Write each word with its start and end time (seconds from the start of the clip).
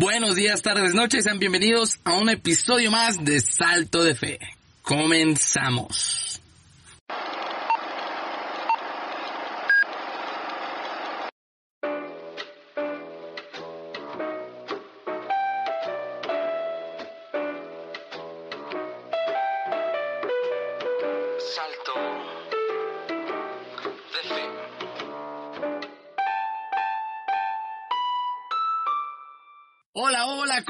Buenos 0.00 0.34
días, 0.34 0.62
tardes, 0.62 0.94
noches, 0.94 1.24
sean 1.24 1.38
bienvenidos 1.38 1.98
a 2.04 2.14
un 2.14 2.30
episodio 2.30 2.90
más 2.90 3.22
de 3.22 3.38
Salto 3.38 4.02
de 4.02 4.14
Fe. 4.14 4.38
Comenzamos. 4.80 6.29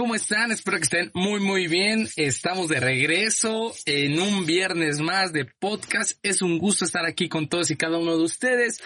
¿Cómo 0.00 0.14
están? 0.14 0.50
Espero 0.50 0.78
que 0.78 0.84
estén 0.84 1.10
muy, 1.12 1.40
muy 1.40 1.66
bien. 1.66 2.08
Estamos 2.16 2.68
de 2.68 2.80
regreso 2.80 3.74
en 3.84 4.18
un 4.18 4.46
viernes 4.46 4.98
más 4.98 5.30
de 5.34 5.45
podcast. 5.45 6.18
Es 6.22 6.41
un 6.41 6.58
gusto 6.58 6.86
estar 6.86 7.04
aquí 7.04 7.28
con 7.28 7.50
todos 7.50 7.70
y 7.70 7.77
cada 7.77 7.98
uno 7.98 8.16
de 8.16 8.24
ustedes 8.24 8.82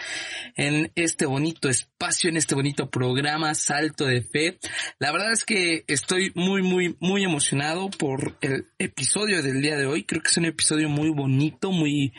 en 0.57 0.91
este 0.95 1.25
bonito 1.25 1.69
espacio, 1.69 2.29
en 2.29 2.35
este 2.35 2.53
bonito 2.53 2.89
programa 2.89 3.55
Salto 3.55 4.03
de 4.03 4.23
Fe. 4.23 4.59
La 4.99 5.13
verdad 5.13 5.31
es 5.31 5.45
que 5.45 5.85
estoy 5.87 6.33
muy, 6.35 6.63
muy, 6.63 6.97
muy 6.99 7.23
emocionado 7.23 7.89
por 7.91 8.37
el 8.41 8.65
episodio 8.77 9.41
del 9.41 9.61
día 9.61 9.77
de 9.77 9.85
hoy. 9.85 10.03
Creo 10.03 10.21
que 10.21 10.27
es 10.27 10.37
un 10.37 10.45
episodio 10.47 10.89
muy 10.89 11.11
bonito, 11.11 11.71
muy, 11.71 12.11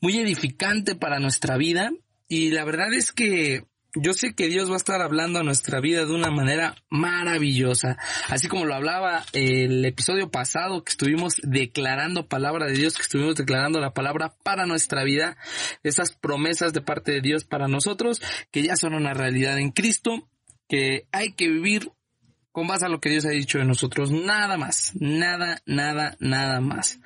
muy 0.00 0.16
edificante 0.18 0.94
para 0.94 1.18
nuestra 1.18 1.56
vida. 1.56 1.90
Y 2.28 2.52
la 2.52 2.64
verdad 2.64 2.94
es 2.94 3.10
que 3.10 3.64
yo 3.94 4.12
sé 4.12 4.34
que 4.34 4.48
Dios 4.48 4.68
va 4.68 4.74
a 4.74 4.78
estar 4.78 5.00
hablando 5.00 5.38
a 5.38 5.42
nuestra 5.42 5.80
vida 5.80 6.04
de 6.04 6.12
una 6.12 6.30
manera 6.30 6.76
maravillosa. 6.90 7.96
Así 8.28 8.48
como 8.48 8.64
lo 8.64 8.74
hablaba 8.74 9.24
el 9.32 9.84
episodio 9.84 10.30
pasado 10.30 10.82
que 10.82 10.90
estuvimos 10.90 11.34
declarando 11.42 12.26
palabra 12.28 12.66
de 12.66 12.74
Dios, 12.74 12.96
que 12.96 13.02
estuvimos 13.02 13.36
declarando 13.36 13.80
la 13.80 13.94
palabra 13.94 14.34
para 14.42 14.66
nuestra 14.66 15.04
vida, 15.04 15.36
esas 15.82 16.12
promesas 16.12 16.72
de 16.72 16.80
parte 16.80 17.12
de 17.12 17.20
Dios 17.20 17.44
para 17.44 17.68
nosotros, 17.68 18.20
que 18.50 18.62
ya 18.62 18.76
son 18.76 18.94
una 18.94 19.14
realidad 19.14 19.58
en 19.58 19.70
Cristo, 19.70 20.28
que 20.68 21.06
hay 21.12 21.32
que 21.32 21.48
vivir 21.48 21.92
con 22.50 22.66
base 22.66 22.86
a 22.86 22.88
lo 22.88 23.00
que 23.00 23.10
Dios 23.10 23.26
ha 23.26 23.30
dicho 23.30 23.58
de 23.58 23.64
nosotros. 23.64 24.10
Nada 24.10 24.56
más, 24.56 24.92
nada, 24.94 25.62
nada, 25.66 26.16
nada 26.20 26.60
más. 26.60 27.00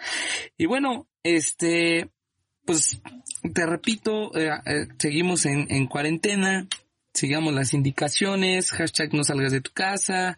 Y 0.56 0.67
bueno, 0.67 1.08
este, 1.23 2.11
pues 2.69 3.00
te 3.55 3.64
repito, 3.64 4.36
eh, 4.38 4.50
eh, 4.66 4.88
seguimos 4.98 5.47
en, 5.47 5.70
en, 5.70 5.86
cuarentena, 5.86 6.69
sigamos 7.14 7.55
las 7.55 7.72
indicaciones, 7.72 8.72
hashtag 8.72 9.14
no 9.14 9.24
salgas 9.24 9.52
de 9.52 9.62
tu 9.62 9.70
casa, 9.72 10.36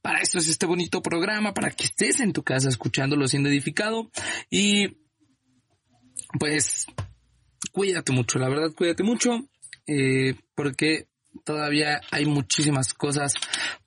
para 0.00 0.20
eso 0.20 0.38
es 0.38 0.46
este 0.46 0.64
bonito 0.64 1.02
programa, 1.02 1.54
para 1.54 1.72
que 1.72 1.86
estés 1.86 2.20
en 2.20 2.32
tu 2.32 2.44
casa 2.44 2.68
escuchándolo 2.68 3.26
siendo 3.26 3.48
edificado 3.48 4.12
y 4.48 4.96
pues 6.38 6.86
cuídate 7.72 8.12
mucho, 8.12 8.38
la 8.38 8.48
verdad 8.48 8.70
cuídate 8.76 9.02
mucho, 9.02 9.48
eh, 9.88 10.36
porque 10.54 11.08
todavía 11.44 12.00
hay 12.12 12.26
muchísimas 12.26 12.94
cosas 12.94 13.34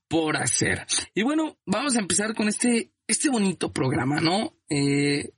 por 0.10 0.36
hacer. 0.36 0.86
Y 1.14 1.24
bueno, 1.24 1.58
vamos 1.66 1.96
a 1.96 2.02
empezar 2.02 2.36
con 2.36 2.50
este, 2.50 2.92
este 3.08 3.30
bonito 3.30 3.72
programa, 3.72 4.20
¿no? 4.20 4.52
Eh, 4.68 5.32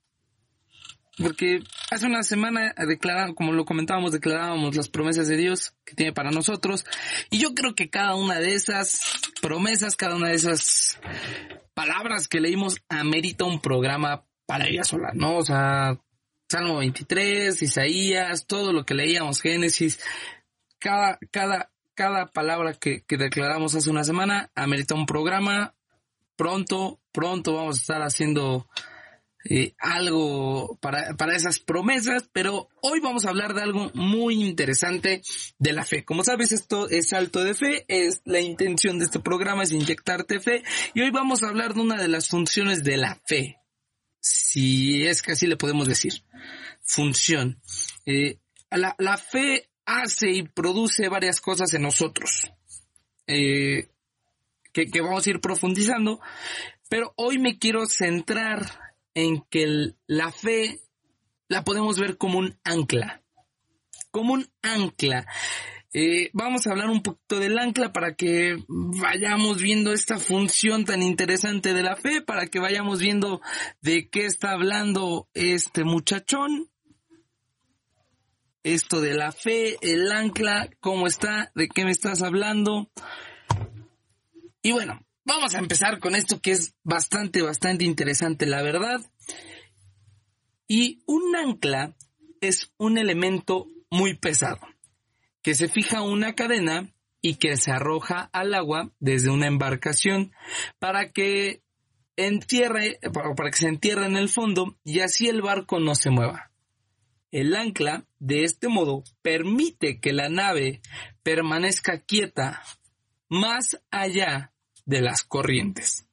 porque 1.18 1.64
hace 1.90 2.06
una 2.06 2.24
semana 2.24 2.74
declararon, 2.88 3.34
como 3.34 3.52
lo 3.52 3.66
comentábamos, 3.66 4.12
declarábamos 4.12 4.76
las 4.76 4.88
promesas 4.88 5.28
de 5.28 5.38
Dios 5.38 5.74
que 5.84 5.96
tiene 5.96 6.14
para 6.14 6.32
nosotros. 6.32 6.86
Y 7.32 7.40
yo 7.40 7.56
creo 7.56 7.74
que 7.74 7.90
cada 7.90 8.16
una 8.16 8.40
de 8.40 8.54
esas 8.54 9.20
promesas, 9.42 9.96
cada 9.96 10.16
una 10.16 10.30
de 10.30 10.36
esas 10.36 11.00
palabras 11.74 12.28
que 12.28 12.40
leímos 12.40 12.78
amerita 12.88 13.46
un 13.46 13.62
programa 13.62 14.26
para 14.46 14.68
ella 14.68 14.84
sola, 14.84 15.12
¿no? 15.14 15.38
O 15.38 15.46
sea, 15.46 16.00
Salmo 16.50 16.78
23, 16.78 17.62
Isaías, 17.62 18.46
todo 18.46 18.72
lo 18.72 18.86
que 18.86 18.94
leíamos, 18.94 19.42
Génesis, 19.42 20.00
cada, 20.80 21.18
cada, 21.32 21.72
cada 21.96 22.28
palabra 22.28 22.74
que, 22.74 23.04
que 23.06 23.18
declaramos 23.18 23.76
hace 23.76 23.90
una 23.90 24.04
semana 24.04 24.52
amerita 24.56 24.96
un 24.96 25.08
programa. 25.08 25.74
Pronto, 26.36 27.00
pronto 27.12 27.56
vamos 27.56 27.78
a 27.78 27.82
estar 27.82 28.02
haciendo 28.04 28.68
eh, 29.46 29.76
algo 29.80 30.78
para, 30.82 31.16
para 31.16 31.36
esas 31.36 31.60
promesas, 31.60 32.30
pero 32.34 32.70
hoy 32.82 33.00
vamos 33.00 33.26
a 33.26 33.30
hablar 33.30 33.54
de 33.54 33.62
algo 33.62 33.92
muy 33.94 34.44
interesante 34.44 35.22
de 35.60 35.74
la 35.74 35.86
fe. 35.86 36.04
Como 36.04 36.24
sabes, 36.24 36.52
esto 36.52 36.90
es 36.90 37.14
alto 37.14 37.44
de 37.44 37.54
fe, 37.54 37.86
es 37.88 38.22
la 38.26 38.42
intención 38.42 39.00
de 39.00 39.06
este 39.06 39.20
programa 39.20 39.64
es 39.64 39.72
inyectarte 39.72 40.40
fe 40.40 40.64
y 40.94 41.02
hoy 41.02 41.12
vamos 41.12 41.44
a 41.44 41.50
hablar 41.50 41.74
de 41.76 41.82
una 41.82 42.02
de 42.02 42.08
las 42.08 42.28
funciones 42.28 42.84
de 42.84 42.98
la 42.98 43.16
fe. 43.26 43.58
Si 44.20 45.06
es 45.06 45.22
que 45.22 45.34
así 45.34 45.48
le 45.48 45.56
podemos 45.56 45.88
decir. 45.88 46.24
Función. 46.82 47.62
Eh, 48.06 48.40
la, 48.72 48.96
la, 48.98 49.18
fe 49.18 49.70
hace 49.86 50.32
y 50.32 50.44
produce 50.44 51.08
varias 51.10 51.40
cosas 51.40 51.74
en 51.74 51.84
nosotros. 51.84 52.52
Eh, 53.28 53.90
que, 54.74 54.88
que 54.88 55.02
vamos 55.02 55.26
a 55.26 55.30
ir 55.30 55.40
profundizando. 55.40 56.20
Pero 56.90 57.14
hoy 57.18 57.40
me 57.40 57.58
quiero 57.60 57.86
centrar 57.86 58.87
en 59.18 59.42
que 59.50 59.96
la 60.06 60.32
fe 60.32 60.80
la 61.48 61.64
podemos 61.64 61.98
ver 61.98 62.20
como 62.20 62.38
un 62.38 62.60
ancla, 62.64 63.24
como 64.12 64.34
un 64.34 64.48
ancla. 64.62 65.26
Eh, 65.92 66.30
vamos 66.34 66.68
a 66.68 66.72
hablar 66.72 66.92
un 66.92 67.02
poquito 67.02 67.40
del 67.40 67.58
ancla 67.58 67.92
para 67.92 68.14
que 68.14 68.58
vayamos 68.68 69.60
viendo 69.60 69.92
esta 69.92 70.20
función 70.20 70.86
tan 70.86 71.02
interesante 71.02 71.74
de 71.74 71.82
la 71.82 71.96
fe, 71.96 72.22
para 72.22 72.46
que 72.46 72.60
vayamos 72.60 73.00
viendo 73.00 73.42
de 73.82 74.08
qué 74.08 74.28
está 74.28 74.52
hablando 74.52 75.28
este 75.34 75.84
muchachón. 75.84 76.70
Esto 78.62 79.02
de 79.02 79.16
la 79.16 79.32
fe, 79.32 79.78
el 79.82 80.12
ancla, 80.12 80.70
cómo 80.80 81.08
está, 81.08 81.52
de 81.56 81.70
qué 81.70 81.86
me 81.86 81.92
estás 81.92 82.22
hablando. 82.22 82.92
Y 84.62 84.74
bueno, 84.74 85.07
Vamos 85.28 85.56
a 85.56 85.60
empezar 85.60 86.00
con 86.00 86.16
esto 86.16 86.40
que 86.40 86.52
es 86.52 86.74
bastante, 86.86 87.42
bastante 87.42 87.84
interesante, 87.84 88.46
la 88.46 88.62
verdad. 88.62 89.02
Y 90.70 91.04
un 91.06 91.36
ancla 91.36 91.98
es 92.40 92.72
un 92.78 92.98
elemento 92.98 93.68
muy 93.90 94.14
pesado, 94.14 94.58
que 95.42 95.54
se 95.54 95.68
fija 95.68 96.02
una 96.02 96.34
cadena 96.34 96.94
y 97.22 97.36
que 97.36 97.58
se 97.58 97.72
arroja 97.72 98.30
al 98.32 98.54
agua 98.54 98.94
desde 99.02 99.30
una 99.30 99.48
embarcación 99.48 100.32
para 100.80 101.12
que 101.12 101.62
entierre, 102.16 102.98
para 103.12 103.52
que 103.52 103.58
se 103.58 103.68
entierre 103.68 104.06
en 104.06 104.16
el 104.16 104.30
fondo 104.30 104.78
y 104.86 105.02
así 105.02 105.28
el 105.28 105.42
barco 105.42 105.82
no 105.82 105.94
se 105.96 106.10
mueva. 106.10 106.52
El 107.32 107.54
ancla, 107.54 108.06
de 108.20 108.46
este 108.46 108.70
modo, 108.70 109.04
permite 109.22 110.00
que 110.00 110.14
la 110.14 110.30
nave 110.30 110.80
permanezca 111.22 112.00
quieta 112.00 112.64
más 113.28 113.78
allá 113.92 114.54
de 114.88 115.02
las 115.02 115.24
corrientes. 115.24 116.08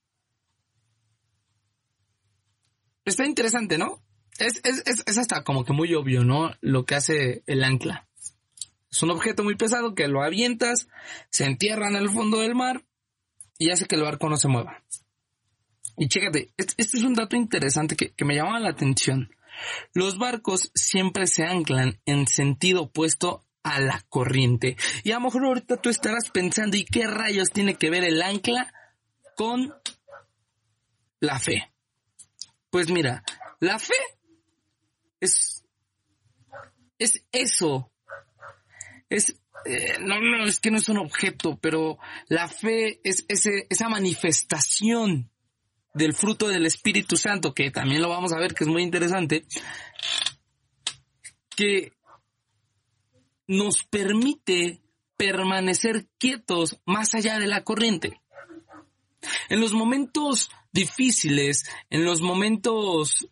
Está 3.04 3.24
interesante, 3.24 3.78
¿no? 3.78 4.02
Es, 4.38 4.60
es, 4.64 4.82
es, 5.06 5.18
hasta 5.18 5.44
como 5.44 5.64
que 5.64 5.72
muy 5.72 5.94
obvio, 5.94 6.24
¿no? 6.24 6.50
Lo 6.60 6.84
que 6.84 6.96
hace 6.96 7.42
el 7.46 7.62
ancla. 7.62 8.08
Es 8.90 9.02
un 9.02 9.10
objeto 9.10 9.44
muy 9.44 9.56
pesado 9.56 9.94
que 9.94 10.08
lo 10.08 10.22
avientas, 10.22 10.88
se 11.30 11.44
entierra 11.44 11.88
en 11.88 11.96
el 11.96 12.10
fondo 12.10 12.40
del 12.40 12.54
mar 12.54 12.84
y 13.58 13.70
hace 13.70 13.86
que 13.86 13.94
el 13.94 14.02
barco 14.02 14.28
no 14.28 14.36
se 14.36 14.48
mueva. 14.48 14.82
Y 15.96 16.08
chécate, 16.08 16.52
este, 16.56 16.74
es 16.78 17.04
un 17.04 17.14
dato 17.14 17.36
interesante 17.36 17.96
que, 17.96 18.12
que 18.12 18.24
me 18.24 18.34
llamaba 18.34 18.58
la 18.58 18.70
atención. 18.70 19.30
Los 19.92 20.18
barcos 20.18 20.72
siempre 20.74 21.28
se 21.28 21.44
anclan 21.44 22.00
en 22.06 22.26
sentido 22.26 22.82
opuesto 22.82 23.44
a 23.64 23.80
la 23.80 24.04
corriente. 24.08 24.76
Y 25.02 25.10
a 25.10 25.14
lo 25.14 25.22
mejor 25.22 25.46
ahorita 25.46 25.78
tú 25.78 25.88
estarás 25.88 26.30
pensando, 26.30 26.76
¿y 26.76 26.84
qué 26.84 27.06
rayos 27.06 27.50
tiene 27.50 27.74
que 27.74 27.90
ver 27.90 28.04
el 28.04 28.22
ancla 28.22 28.72
con 29.36 29.74
la 31.18 31.38
fe? 31.40 31.72
Pues 32.70 32.90
mira, 32.90 33.24
la 33.60 33.78
fe 33.78 33.94
es, 35.18 35.64
es 36.98 37.24
eso. 37.32 37.90
Es, 39.08 39.40
eh, 39.64 39.96
no, 40.00 40.20
no, 40.20 40.44
es 40.44 40.60
que 40.60 40.70
no 40.70 40.76
es 40.76 40.88
un 40.88 40.98
objeto, 40.98 41.58
pero 41.60 41.98
la 42.28 42.48
fe 42.48 43.00
es 43.02 43.24
ese, 43.28 43.66
esa 43.70 43.88
manifestación 43.88 45.30
del 45.94 46.12
fruto 46.12 46.48
del 46.48 46.66
Espíritu 46.66 47.16
Santo, 47.16 47.54
que 47.54 47.70
también 47.70 48.02
lo 48.02 48.08
vamos 48.08 48.32
a 48.32 48.38
ver, 48.38 48.52
que 48.52 48.64
es 48.64 48.68
muy 48.68 48.82
interesante, 48.82 49.46
que 51.56 51.92
nos 53.46 53.84
permite 53.84 54.80
permanecer 55.16 56.08
quietos 56.18 56.80
más 56.84 57.14
allá 57.14 57.38
de 57.38 57.46
la 57.46 57.64
corriente. 57.64 58.20
En 59.48 59.60
los 59.60 59.72
momentos 59.72 60.50
difíciles, 60.72 61.64
en 61.90 62.04
los 62.04 62.20
momentos, 62.20 63.28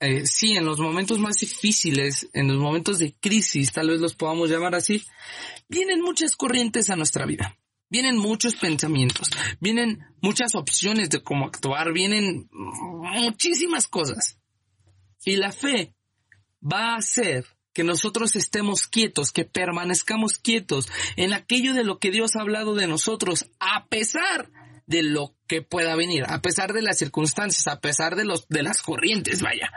eh, 0.00 0.26
sí, 0.26 0.56
en 0.56 0.64
los 0.64 0.78
momentos 0.78 1.18
más 1.18 1.38
difíciles, 1.38 2.28
en 2.32 2.48
los 2.48 2.58
momentos 2.58 2.98
de 2.98 3.14
crisis, 3.14 3.72
tal 3.72 3.88
vez 3.88 4.00
los 4.00 4.14
podamos 4.14 4.50
llamar 4.50 4.74
así, 4.74 5.02
vienen 5.68 6.00
muchas 6.02 6.36
corrientes 6.36 6.90
a 6.90 6.96
nuestra 6.96 7.26
vida. 7.26 7.56
vienen 7.92 8.16
muchos 8.18 8.54
pensamientos, 8.54 9.30
vienen 9.58 9.98
muchas 10.22 10.54
opciones 10.54 11.10
de 11.10 11.24
cómo 11.24 11.46
actuar, 11.46 11.92
vienen 11.92 12.48
muchísimas 12.52 13.88
cosas. 13.88 14.38
Y 15.24 15.34
la 15.34 15.50
fe 15.50 15.96
va 16.62 16.92
a 16.92 16.98
hacer 16.98 17.44
que 17.72 17.84
nosotros 17.84 18.36
estemos 18.36 18.86
quietos, 18.86 19.32
que 19.32 19.44
permanezcamos 19.44 20.38
quietos 20.38 20.88
en 21.16 21.32
aquello 21.32 21.74
de 21.74 21.84
lo 21.84 21.98
que 21.98 22.10
Dios 22.10 22.36
ha 22.36 22.40
hablado 22.40 22.74
de 22.74 22.86
nosotros, 22.86 23.46
a 23.60 23.86
pesar 23.86 24.50
de 24.86 25.02
lo 25.02 25.34
que 25.46 25.62
pueda 25.62 25.94
venir, 25.94 26.24
a 26.26 26.42
pesar 26.42 26.72
de 26.72 26.82
las 26.82 26.98
circunstancias, 26.98 27.66
a 27.68 27.80
pesar 27.80 28.16
de 28.16 28.24
los, 28.24 28.48
de 28.48 28.62
las 28.62 28.82
corrientes, 28.82 29.40
vaya. 29.40 29.70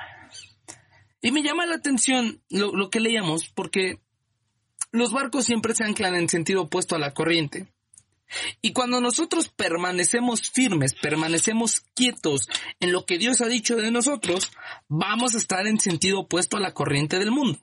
Y 1.22 1.32
me 1.32 1.44
llama 1.44 1.66
la 1.66 1.76
atención 1.76 2.42
lo, 2.50 2.76
lo 2.76 2.90
que 2.90 3.00
leíamos, 3.00 3.48
porque 3.50 4.00
los 4.92 5.12
barcos 5.12 5.46
siempre 5.46 5.76
se 5.76 5.84
anclan 5.84 6.16
en 6.16 6.30
sentido 6.30 6.64
opuesto 6.64 6.96
a 6.96 7.00
la 7.00 7.14
corriente. 7.14 7.72
Y 8.62 8.74
cuando 8.74 9.02
nosotros 9.02 9.50
permanecemos 9.50 10.50
firmes, 10.50 10.96
permanecemos 10.96 11.82
quietos 11.94 12.50
en 12.80 12.92
lo 12.92 13.06
que 13.06 13.18
Dios 13.18 13.42
ha 13.42 13.48
dicho 13.48 13.76
de 13.76 13.92
nosotros, 13.92 14.52
vamos 14.88 15.36
a 15.36 15.38
estar 15.38 15.68
en 15.68 15.80
sentido 15.80 16.22
opuesto 16.22 16.58
a 16.58 16.62
la 16.62 16.74
corriente 16.74 17.20
del 17.20 17.32
mundo. 17.32 17.60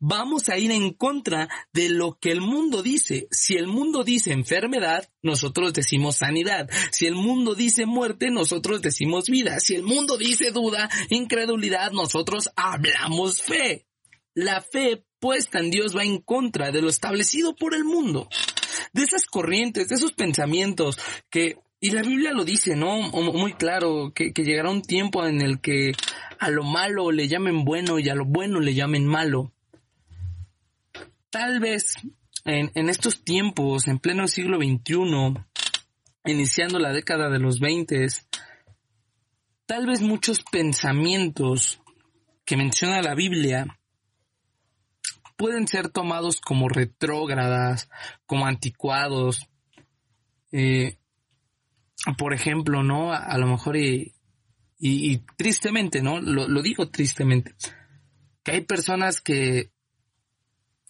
Vamos 0.00 0.48
a 0.48 0.58
ir 0.58 0.70
en 0.70 0.92
contra 0.92 1.48
de 1.72 1.88
lo 1.88 2.18
que 2.18 2.30
el 2.30 2.40
mundo 2.40 2.82
dice. 2.82 3.28
Si 3.30 3.54
el 3.54 3.66
mundo 3.66 4.04
dice 4.04 4.32
enfermedad, 4.32 5.08
nosotros 5.22 5.72
decimos 5.72 6.16
sanidad. 6.16 6.68
Si 6.90 7.06
el 7.06 7.14
mundo 7.14 7.54
dice 7.54 7.86
muerte, 7.86 8.30
nosotros 8.30 8.82
decimos 8.82 9.28
vida. 9.28 9.60
Si 9.60 9.74
el 9.74 9.82
mundo 9.82 10.16
dice 10.16 10.50
duda, 10.50 10.88
incredulidad, 11.10 11.92
nosotros 11.92 12.50
hablamos 12.56 13.42
fe. 13.42 13.86
La 14.34 14.60
fe 14.60 15.04
puesta 15.18 15.58
en 15.58 15.70
Dios 15.70 15.96
va 15.96 16.04
en 16.04 16.18
contra 16.18 16.70
de 16.70 16.80
lo 16.80 16.88
establecido 16.88 17.56
por 17.56 17.74
el 17.74 17.84
mundo 17.84 18.28
de 18.92 19.02
esas 19.02 19.26
corrientes, 19.26 19.88
de 19.88 19.94
esos 19.94 20.12
pensamientos 20.12 20.98
que, 21.30 21.56
y 21.80 21.90
la 21.90 22.02
Biblia 22.02 22.32
lo 22.32 22.44
dice, 22.44 22.76
¿no? 22.76 23.00
Muy 23.10 23.54
claro, 23.54 24.12
que, 24.14 24.32
llegará 24.34 24.70
un 24.70 24.82
tiempo 24.82 25.24
en 25.26 25.40
el 25.40 25.60
que 25.60 25.92
a 26.38 26.50
lo 26.50 26.64
malo 26.64 27.10
le 27.10 27.28
llamen 27.28 27.64
bueno 27.64 27.98
y 27.98 28.08
a 28.08 28.14
lo 28.14 28.24
bueno 28.24 28.60
le 28.60 28.74
llamen 28.74 29.06
malo. 29.06 29.52
Tal 31.30 31.60
vez 31.60 31.94
en, 32.44 32.88
estos 32.88 33.22
tiempos, 33.22 33.86
en 33.88 33.98
pleno 33.98 34.26
siglo 34.28 34.58
XXI, 34.58 35.34
iniciando 36.24 36.78
la 36.78 36.92
década 36.92 37.28
de 37.28 37.38
los 37.38 37.60
20, 37.60 38.06
tal 39.66 39.86
vez 39.86 40.00
muchos 40.00 40.42
pensamientos 40.42 41.80
que 42.44 42.56
menciona 42.56 43.02
la 43.02 43.14
Biblia 43.14 43.78
pueden 45.36 45.68
ser 45.68 45.90
tomados 45.90 46.40
como 46.40 46.68
retrógradas, 46.68 47.88
como 48.26 48.46
anticuados. 48.46 49.46
Eh, 50.50 50.98
por 52.16 52.32
ejemplo, 52.32 52.82
¿no? 52.82 53.12
A, 53.12 53.36
lo 53.38 53.46
mejor 53.46 53.76
y, 53.76 54.14
tristemente, 55.36 56.02
¿no? 56.02 56.20
Lo, 56.20 56.62
digo 56.62 56.88
tristemente. 56.88 57.54
Que 58.42 58.52
hay 58.52 58.60
personas 58.62 59.20
que, 59.20 59.70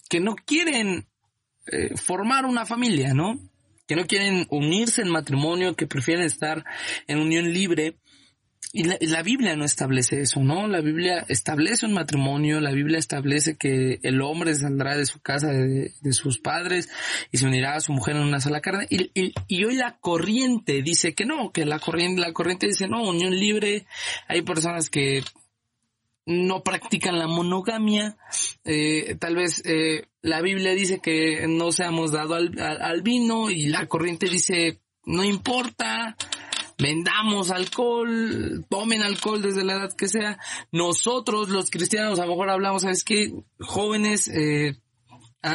que 0.08 0.20
no 0.20 0.34
quieren 0.34 1.06
eh, 1.66 1.96
formar 1.96 2.44
una 2.46 2.66
familia, 2.66 3.14
¿no? 3.14 3.38
Que 3.86 3.96
no 3.96 4.06
quieren 4.06 4.46
unirse 4.50 5.02
en 5.02 5.10
matrimonio, 5.10 5.76
que 5.76 5.86
prefieren 5.86 6.24
estar 6.24 6.64
en 7.06 7.18
unión 7.18 7.52
libre 7.52 7.96
y 8.70 8.84
la, 8.84 9.22
Biblia 9.22 9.56
no 9.56 9.64
establece 9.64 10.20
eso, 10.20 10.40
¿no? 10.40 10.68
La 10.68 10.82
Biblia 10.82 11.24
establece 11.28 11.86
un 11.86 11.94
matrimonio, 11.94 12.60
la 12.60 12.72
Biblia 12.72 12.98
establece 12.98 13.56
que 13.56 13.98
el 14.02 14.20
hombre 14.20 14.54
saldrá 14.54 14.94
de 14.94 15.06
su 15.06 15.20
casa, 15.20 15.48
de, 15.48 15.90
sus 16.12 16.38
padres, 16.38 16.90
y 17.32 17.38
se 17.38 17.46
unirá 17.46 17.76
a 17.76 17.80
su 17.80 17.92
mujer 17.92 18.16
en 18.16 18.24
una 18.24 18.40
sola 18.40 18.60
carne. 18.60 18.86
Y, 18.90 19.10
y, 19.14 19.64
hoy 19.64 19.76
la 19.76 19.96
corriente 19.98 20.82
dice 20.82 21.14
que 21.14 21.24
no, 21.24 21.50
que 21.50 21.64
la 21.64 21.78
corriente, 21.78 22.20
la 22.20 22.34
corriente 22.34 22.66
dice 22.66 22.88
no, 22.88 23.08
unión 23.08 23.34
libre. 23.34 23.86
Hay 24.26 24.42
personas 24.42 24.90
que 24.90 25.22
no 26.28 26.62
practican 26.62 27.18
la 27.18 27.26
monogamia. 27.26 28.16
Eh, 28.64 29.16
tal 29.18 29.34
vez 29.34 29.62
eh, 29.64 30.06
la 30.20 30.42
Biblia 30.42 30.72
dice 30.72 31.00
que 31.00 31.46
no 31.48 31.72
seamos 31.72 32.12
dado 32.12 32.34
al, 32.34 32.52
al 32.60 33.02
vino 33.02 33.50
y 33.50 33.66
la 33.66 33.86
corriente 33.86 34.28
dice 34.28 34.80
no 35.06 35.24
importa 35.24 36.16
vendamos 36.78 37.50
alcohol, 37.50 38.64
tomen 38.68 39.02
alcohol 39.02 39.42
desde 39.42 39.64
la 39.64 39.74
edad 39.74 39.92
que 39.92 40.08
sea. 40.08 40.38
Nosotros, 40.70 41.48
los 41.48 41.70
cristianos, 41.70 42.18
a 42.18 42.24
lo 42.24 42.32
mejor 42.32 42.50
hablamos, 42.50 42.82
¿sabes 42.82 43.04
qué? 43.04 43.32
Jóvenes, 43.58 44.28
eh, 44.28 44.76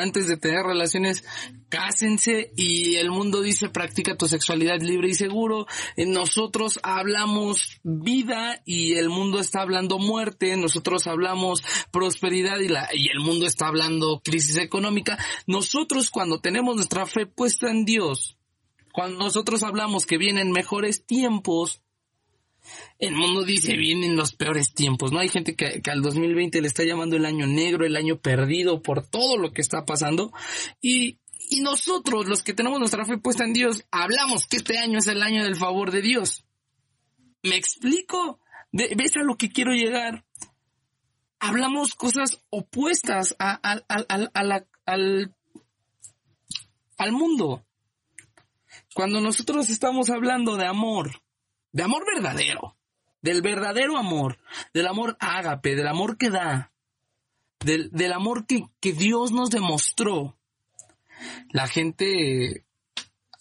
antes 0.02 0.28
de 0.28 0.38
tener 0.38 0.64
relaciones, 0.64 1.24
cásense 1.70 2.52
y 2.56 2.96
el 2.96 3.12
mundo 3.12 3.42
dice 3.42 3.70
practica 3.70 4.18
tu 4.18 4.28
sexualidad 4.28 4.82
libre 4.82 5.10
y 5.10 5.14
seguro. 5.14 5.68
Eh, 5.96 6.06
nosotros 6.06 6.80
hablamos 6.84 7.80
vida 7.84 8.62
y 8.66 8.94
el 8.94 9.10
mundo 9.10 9.40
está 9.40 9.62
hablando 9.62 10.00
muerte. 10.00 10.58
Nosotros 10.58 11.08
hablamos 11.08 11.64
prosperidad 11.92 12.60
y, 12.60 12.70
la, 12.70 12.90
y 12.94 13.10
el 13.10 13.20
mundo 13.20 13.46
está 13.46 13.68
hablando 13.68 14.22
crisis 14.24 14.58
económica. 14.58 15.18
Nosotros 15.48 16.10
cuando 16.10 16.40
tenemos 16.40 16.76
nuestra 16.76 17.06
fe 17.06 17.26
puesta 17.26 17.70
en 17.70 17.86
Dios, 17.86 18.38
cuando 18.94 19.18
nosotros 19.24 19.64
hablamos 19.64 20.06
que 20.06 20.18
vienen 20.18 20.52
mejores 20.52 21.06
tiempos, 21.06 21.83
el 23.00 23.16
mundo 23.16 23.44
dice 23.44 23.76
vienen 23.76 24.16
los 24.16 24.34
peores 24.34 24.74
tiempos, 24.74 25.12
¿no? 25.12 25.20
Hay 25.20 25.30
gente 25.30 25.56
que, 25.56 25.82
al 25.90 26.02
2020 26.02 26.62
le 26.62 26.68
está 26.68 26.84
llamando 26.84 27.16
el 27.16 27.26
año 27.26 27.48
negro, 27.48 27.86
el 27.86 27.96
año 27.96 28.18
perdido 28.18 28.82
por 28.82 29.06
todo 29.06 29.38
lo 29.38 29.52
que 29.52 29.62
está 29.62 29.86
pasando. 29.86 30.32
Y, 30.82 31.20
nosotros, 31.62 32.28
los 32.28 32.42
que 32.42 32.54
tenemos 32.54 32.80
nuestra 32.80 33.06
fe 33.06 33.18
puesta 33.18 33.44
en 33.44 33.54
Dios, 33.54 33.86
hablamos 33.92 34.48
que 34.48 34.58
este 34.58 34.80
año 34.80 34.98
es 34.98 35.08
el 35.08 35.22
año 35.22 35.44
del 35.44 35.56
favor 35.56 35.92
de 35.92 36.02
Dios. 36.02 36.46
¿Me 37.44 37.58
explico? 37.58 38.40
¿Ves 38.72 39.18
a 39.18 39.24
lo 39.24 39.36
que 39.36 39.52
quiero 39.52 39.74
llegar? 39.74 40.26
Hablamos 41.40 41.94
cosas 41.94 42.42
opuestas 42.50 43.36
al, 43.38 43.86
al 46.98 47.12
mundo. 47.12 47.64
Cuando 48.96 49.22
nosotros 49.22 49.70
estamos 49.70 50.10
hablando 50.10 50.56
de 50.56 50.66
amor, 50.66 51.23
de 51.74 51.84
amor 51.84 52.06
verdadero, 52.06 52.78
del 53.22 53.42
verdadero 53.42 53.98
amor, 53.98 54.40
del 54.74 54.88
amor 54.88 55.18
ágape, 55.20 55.76
del 55.76 55.88
amor 55.88 56.18
que 56.18 56.30
da, 56.30 56.72
del, 57.60 57.90
del 57.92 58.14
amor 58.14 58.46
que, 58.46 58.66
que 58.80 58.94
Dios 58.94 59.32
nos 59.32 59.50
demostró, 59.50 60.38
la 61.50 61.68
gente 61.68 62.64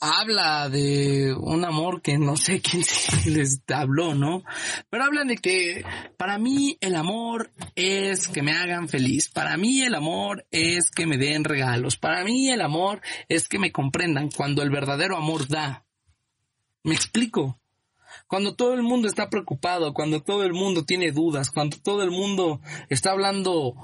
habla 0.02 0.68
de 0.68 1.32
un 1.32 1.64
amor 1.64 2.02
que 2.02 2.18
no 2.18 2.36
sé 2.36 2.60
quién 2.60 2.82
les 3.26 3.62
habló, 3.68 4.16
¿no? 4.16 4.42
Pero 4.90 5.04
hablan 5.04 5.28
de 5.28 5.36
que 5.36 5.84
para 6.16 6.38
mí 6.38 6.76
el 6.80 6.96
amor 6.96 7.52
es 7.76 8.26
que 8.26 8.42
me 8.42 8.52
hagan 8.52 8.88
feliz. 8.88 9.28
Para 9.28 9.56
mí 9.56 9.82
el 9.82 9.94
amor 9.94 10.44
es 10.50 10.90
que 10.90 11.06
me 11.06 11.18
den 11.18 11.44
regalos. 11.44 11.96
Para 11.96 12.24
mí 12.24 12.50
el 12.50 12.62
amor 12.62 13.00
es 13.28 13.48
que 13.48 13.60
me 13.60 13.70
comprendan 13.70 14.28
cuando 14.30 14.62
el 14.62 14.70
verdadero 14.70 15.16
amor 15.16 15.46
da. 15.46 15.84
¿Me 16.82 16.94
explico? 16.94 17.61
Cuando 18.32 18.54
todo 18.54 18.72
el 18.72 18.82
mundo 18.82 19.08
está 19.08 19.28
preocupado, 19.28 19.92
cuando 19.92 20.22
todo 20.22 20.42
el 20.42 20.54
mundo 20.54 20.86
tiene 20.86 21.12
dudas, 21.12 21.50
cuando 21.50 21.76
todo 21.76 22.02
el 22.02 22.10
mundo 22.10 22.62
está 22.88 23.10
hablando 23.10 23.74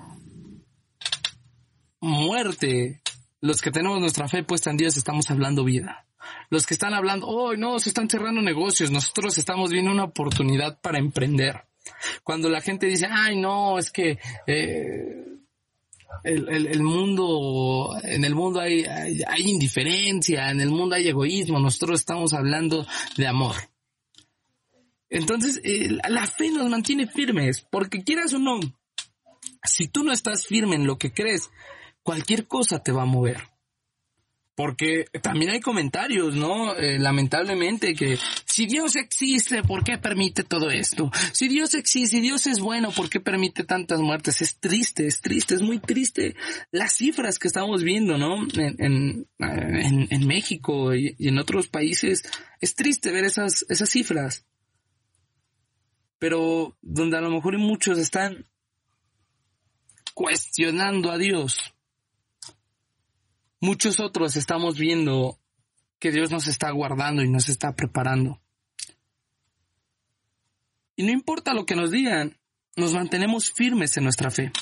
muerte, 2.01 3.03
los 3.43 3.61
que 3.61 3.71
tenemos 3.71 4.01
nuestra 4.01 4.27
fe 4.27 4.43
puesta 4.45 4.71
en 4.71 4.79
Dios 4.79 4.97
estamos 4.97 5.31
hablando 5.31 5.65
vida 5.65 6.07
los 6.49 6.65
que 6.65 6.73
están 6.73 6.95
hablando, 6.95 7.27
oh, 7.27 7.57
no, 7.57 7.79
se 7.79 7.91
están 7.91 8.09
cerrando 8.09 8.41
negocios, 8.41 8.91
nosotros 8.91 9.37
estamos 9.37 9.71
viendo 9.71 9.91
una 9.91 10.05
oportunidad 10.05 10.81
para 10.81 10.99
emprender. 10.99 11.65
Cuando 12.25 12.49
la 12.49 12.63
gente 12.63 12.87
dice, 12.87 13.07
ay, 13.11 13.37
no, 13.37 13.79
es 13.79 13.91
que 13.91 14.19
eh, 14.47 15.27
el, 16.25 16.83
mundo, 16.83 17.99
en 18.03 18.25
el 18.25 18.35
mundo 18.35 18.61
hay, 18.61 18.87
indiferencia, 19.39 20.51
en 20.51 20.63
el 20.63 20.71
mundo 20.71 20.95
hay 20.95 21.07
egoísmo, 21.09 21.59
nosotros 21.61 22.01
estamos 22.01 22.33
hablando 22.33 22.87
de 23.19 23.27
amor. 23.27 23.57
Entonces, 25.11 25.61
la 26.09 26.27
fe 26.27 26.51
nos 26.51 26.69
mantiene 26.69 27.07
firmes, 27.07 27.67
porque 27.71 28.03
quieras 28.03 28.35
o 28.35 28.39
no, 28.39 28.61
si 29.65 29.89
tú 29.89 30.05
no 30.05 30.13
estás 30.13 30.47
firme 30.47 30.77
en 30.77 30.87
lo 30.87 30.99
que 30.99 31.13
crees, 31.13 31.51
cualquier 32.03 32.47
cosa 32.47 32.83
te 32.83 32.93
va 32.93 33.03
a 33.03 33.07
mover. 33.07 33.39
Porque 34.55 35.05
también 35.23 35.53
hay 35.53 35.61
comentarios, 35.61 36.35
¿no? 36.35 36.75
Eh, 36.75 36.99
lamentablemente 36.99 37.95
que 37.95 38.19
si 38.45 38.67
Dios 38.67 38.97
existe, 38.97 39.63
¿por 39.63 39.85
qué 39.85 39.99
permite 39.99 40.43
todo 40.43 40.69
esto? 40.69 41.13
Si 41.33 41.47
Dios 41.47 41.75
existe, 41.75 42.17
si 42.17 42.21
Dios 42.21 42.49
es 42.49 42.59
bueno, 42.59 42.91
¿por 42.91 43.09
qué 43.09 43.21
permite 43.21 43.63
tantas 43.63 44.01
muertes? 44.01 44.43
Es 44.43 44.59
triste, 44.59 45.07
es 45.07 45.21
triste, 45.21 45.55
es 45.55 45.63
muy 45.63 45.79
triste. 45.79 46.35
Las 46.73 46.95
cifras 46.95 47.39
que 47.39 47.47
estamos 47.47 47.85
viendo, 47.85 48.19
¿no? 48.19 48.49
En, 48.57 49.29
en, 49.39 50.09
en, 50.11 50.27
México 50.27 50.93
y, 50.93 51.15
y, 51.21 51.29
en 51.29 51.39
otros 51.39 51.69
países, 51.69 52.25
es 52.61 52.75
triste 52.75 53.13
ver 53.13 53.27
esas, 53.27 53.65
esas 53.69 53.89
cifras. 53.89 54.48
Pero 56.19 56.77
donde 56.83 57.17
a 57.17 57.21
lo 57.21 57.31
mejor 57.31 57.59
muchos 57.59 57.99
están 57.99 58.47
cuestionando 60.15 61.13
a 61.13 61.19
Dios 61.19 61.75
Muchos 63.61 63.99
otros 63.99 64.37
estamos 64.37 64.79
viendo 64.79 65.41
que 65.99 66.13
Dios 66.13 66.31
nos 66.31 66.47
está 66.47 66.71
guardando 66.71 67.23
y 67.23 67.29
nos 67.29 67.49
está 67.49 67.75
preparando. 67.75 68.41
Y 70.95 71.03
no 71.03 71.11
importa 71.11 71.55
lo 71.55 71.67
que 71.67 71.75
nos 71.75 71.91
digan, 71.91 72.39
nos 72.77 72.95
mantenemos 72.95 73.51
firmes 73.51 73.97
en 73.97 74.05
nuestra 74.05 74.31
fe. 74.31 74.53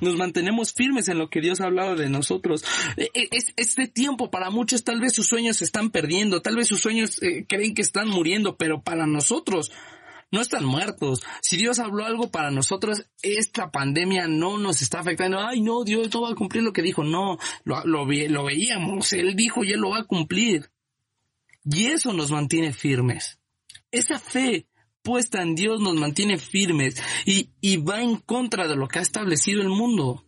Nos 0.00 0.16
mantenemos 0.16 0.72
firmes 0.72 1.08
en 1.08 1.18
lo 1.18 1.28
que 1.28 1.40
Dios 1.40 1.60
ha 1.60 1.66
hablado 1.66 1.96
de 1.96 2.08
nosotros. 2.08 2.64
Es, 2.96 3.52
este 3.56 3.88
tiempo 3.88 4.30
para 4.30 4.50
muchos 4.50 4.84
tal 4.84 5.00
vez 5.00 5.12
sus 5.12 5.26
sueños 5.26 5.56
se 5.56 5.64
están 5.64 5.90
perdiendo, 5.90 6.40
tal 6.40 6.54
vez 6.54 6.68
sus 6.68 6.80
sueños 6.80 7.20
eh, 7.22 7.46
creen 7.48 7.74
que 7.74 7.82
están 7.82 8.08
muriendo, 8.08 8.56
pero 8.56 8.80
para 8.80 9.06
nosotros 9.06 9.72
no 10.30 10.40
están 10.40 10.64
muertos. 10.64 11.22
Si 11.42 11.56
Dios 11.56 11.78
habló 11.78 12.04
algo 12.04 12.30
para 12.30 12.50
nosotros, 12.50 13.06
esta 13.22 13.70
pandemia 13.70 14.28
no 14.28 14.58
nos 14.58 14.82
está 14.82 15.00
afectando. 15.00 15.40
Ay, 15.40 15.60
no, 15.60 15.84
Dios 15.84 16.12
no 16.12 16.22
va 16.22 16.30
a 16.30 16.34
cumplir 16.34 16.62
lo 16.62 16.72
que 16.72 16.82
dijo. 16.82 17.04
No, 17.04 17.38
lo, 17.64 17.84
lo, 17.84 18.06
lo 18.06 18.44
veíamos. 18.44 19.12
Él 19.12 19.34
dijo 19.34 19.64
y 19.64 19.72
Él 19.72 19.80
lo 19.80 19.90
va 19.90 20.00
a 20.00 20.04
cumplir. 20.04 20.70
Y 21.64 21.86
eso 21.86 22.12
nos 22.12 22.30
mantiene 22.30 22.72
firmes. 22.72 23.38
Esa 23.90 24.18
fe 24.18 24.66
puesta 25.02 25.42
en 25.42 25.54
Dios 25.54 25.80
nos 25.80 25.94
mantiene 25.94 26.38
firmes 26.38 27.02
y, 27.24 27.50
y 27.60 27.78
va 27.78 28.02
en 28.02 28.16
contra 28.16 28.68
de 28.68 28.76
lo 28.76 28.86
que 28.86 28.98
ha 28.98 29.02
establecido 29.02 29.62
el 29.62 29.68
mundo. 29.68 30.24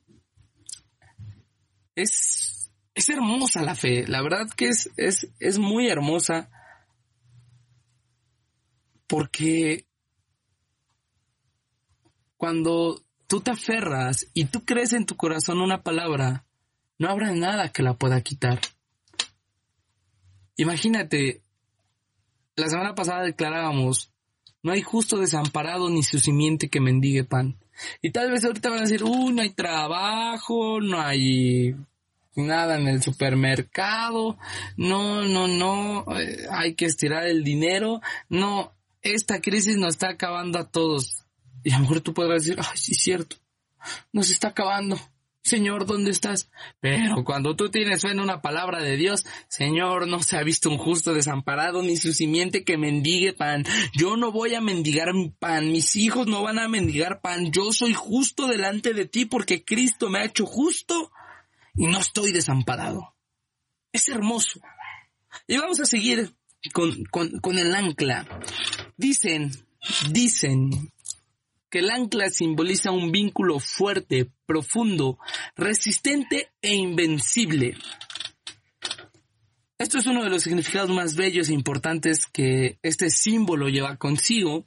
Es, 1.95 2.73
es 2.95 3.09
hermosa 3.09 3.63
la 3.63 3.75
fe, 3.75 4.07
la 4.07 4.23
verdad 4.23 4.49
que 4.57 4.69
es, 4.69 4.91
es, 4.97 5.29
es 5.39 5.59
muy 5.59 5.89
hermosa 5.89 6.51
porque 9.07 9.87
cuando 12.43 13.01
tú 13.29 13.41
te 13.41 13.53
aferras 13.53 14.27
y 14.35 14.47
tú 14.47 14.65
crees 14.65 14.95
en 14.95 15.07
tu 15.07 15.15
corazón 15.15 15.61
una 15.61 15.85
palabra, 15.85 16.45
no 16.99 17.09
habrá 17.09 17.31
nada 17.31 17.69
que 17.69 17.85
la 17.85 17.95
pueda 17.95 18.21
quitar. 18.21 18.59
Imagínate, 20.57 21.41
la 22.57 22.67
semana 22.67 22.97
pasada 22.97 23.23
declarábamos 23.23 24.11
no 24.65 24.73
hay 24.73 24.83
justo 24.83 25.19
desamparado 25.19 25.89
ni 25.89 26.03
su 26.03 26.19
simiente 26.19 26.69
que 26.69 26.81
mendigue 26.81 27.23
pan. 27.23 27.61
Y 28.01 28.11
tal 28.11 28.33
vez 28.33 28.45
ahorita 28.45 28.71
van 28.71 28.79
a 28.81 28.83
decir, 28.83 29.05
uy, 29.05 29.33
no 29.33 29.43
hay 29.43 29.51
trabajo, 29.51 30.81
no 30.81 31.01
hay 31.01 31.77
nada 32.35 32.77
en 32.77 32.89
el 32.89 33.05
supermercado, 33.05 34.37
no, 34.77 35.23
no, 35.23 35.47
no, 35.47 36.19
eh, 36.19 36.49
hay 36.51 36.75
que 36.75 36.87
estirar 36.87 37.25
el 37.25 37.45
dinero, 37.45 38.01
no, 38.29 38.73
esta 39.01 39.41
crisis 39.41 39.77
nos 39.77 39.91
está 39.91 40.09
acabando 40.09 40.59
a 40.59 40.69
todos. 40.69 41.22
Y 41.63 41.73
a 41.73 41.77
lo 41.77 41.83
mejor 41.83 42.01
tú 42.01 42.13
podrás 42.15 42.45
decir, 42.45 42.59
ay, 42.59 42.77
sí 42.77 42.93
es 42.93 42.99
cierto, 42.99 43.37
nos 44.13 44.31
está 44.31 44.49
acabando. 44.49 44.99
Señor, 45.45 45.87
¿dónde 45.87 46.13
estás? 46.13 46.49
Pero 46.81 47.25
cuando 47.25 47.57
tú 47.57 47.69
tienes 47.69 48.03
fe 48.03 48.13
en 48.13 48.21
una 48.21 48.41
palabra 48.41 48.81
de 48.81 48.97
Dios, 48.97 49.27
Señor, 49.49 50.07
no 50.07 50.23
se 50.23 50.37
ha 50.37 50.45
visto 50.45 50.71
un 50.71 50.79
justo 50.79 51.15
desamparado 51.15 51.83
ni 51.83 51.97
su 51.97 52.13
simiente 52.13 52.63
que 52.63 52.79
mendigue 52.79 53.33
pan. 53.33 53.65
Yo 53.93 54.17
no 54.17 54.31
voy 54.31 54.55
a 54.55 54.61
mendigar 54.61 55.09
pan, 55.41 55.73
mis 55.73 55.97
hijos 55.97 56.29
no 56.29 56.43
van 56.43 56.61
a 56.61 56.69
mendigar 56.69 57.21
pan. 57.21 57.51
Yo 57.51 57.73
soy 57.73 57.93
justo 57.93 58.47
delante 58.47 58.95
de 58.95 59.07
ti 59.07 59.25
porque 59.25 59.65
Cristo 59.65 60.09
me 60.09 60.21
ha 60.21 60.27
hecho 60.27 60.47
justo 60.47 61.11
y 61.75 61.89
no 61.89 61.99
estoy 61.99 62.31
desamparado. 62.31 63.17
Es 63.91 64.09
hermoso. 64.09 64.61
Y 65.49 65.57
vamos 65.57 65.81
a 65.81 65.87
seguir 65.87 66.37
con, 66.73 67.05
con, 67.07 67.41
con 67.41 67.59
el 67.59 67.75
ancla. 67.75 68.29
Dicen, 68.97 69.51
dicen 70.11 70.93
que 71.73 71.79
el 71.79 71.91
ancla 71.91 72.29
simboliza 72.29 72.91
un 72.91 73.11
vínculo 73.11 73.59
fuerte, 73.59 74.31
profundo, 74.45 75.19
resistente 75.57 76.53
e 76.61 76.75
invencible. 76.75 77.79
Esto 79.79 79.97
es 79.97 80.07
uno 80.07 80.23
de 80.23 80.29
los 80.29 80.43
significados 80.43 80.91
más 80.91 81.17
bellos 81.17 81.49
e 81.49 81.55
importantes 81.55 82.27
que 82.27 82.79
este 82.83 83.09
símbolo 83.09 83.71
lleva 83.71 83.97
consigo. 83.97 84.67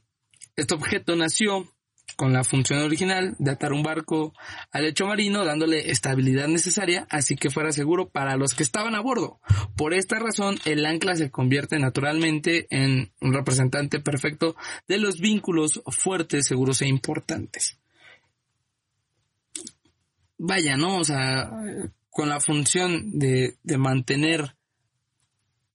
Este 0.56 0.74
objeto 0.74 1.16
nació 1.16 1.72
con 2.16 2.34
la 2.34 2.44
función 2.44 2.80
original 2.80 3.36
de 3.40 3.52
atar 3.52 3.74
un 3.74 3.84
barco 3.84 4.34
al 4.72 4.84
lecho 4.84 5.06
marino 5.06 5.46
dándole 5.46 5.92
estabilidad 5.92 6.48
necesaria 6.48 7.08
así 7.10 7.36
que 7.36 7.50
fuera 7.50 7.72
seguro 7.72 8.10
para 8.10 8.38
los 8.38 8.54
que 8.54 8.64
estaban 8.64 8.96
a 8.96 9.02
bordo. 9.02 9.40
Por 9.76 9.94
esta 9.94 10.20
razón 10.20 10.58
el 10.66 10.86
ancla 10.86 11.16
se 11.16 11.32
convierte 11.32 11.80
naturalmente 11.80 12.68
en 12.70 13.12
un 13.22 13.34
representante 13.34 14.00
perfecto 14.00 14.56
de 14.88 14.98
los 14.98 15.20
vínculos 15.20 15.82
fuertes, 15.88 16.48
seguros 16.48 16.82
e 16.82 16.88
importantes. 16.88 17.80
Vaya, 20.38 20.76
¿no? 20.76 20.98
O 20.98 21.04
sea, 21.04 21.50
con 22.10 22.30
la 22.30 22.40
función 22.40 23.18
de, 23.18 23.58
de 23.64 23.78
mantener 23.78 24.56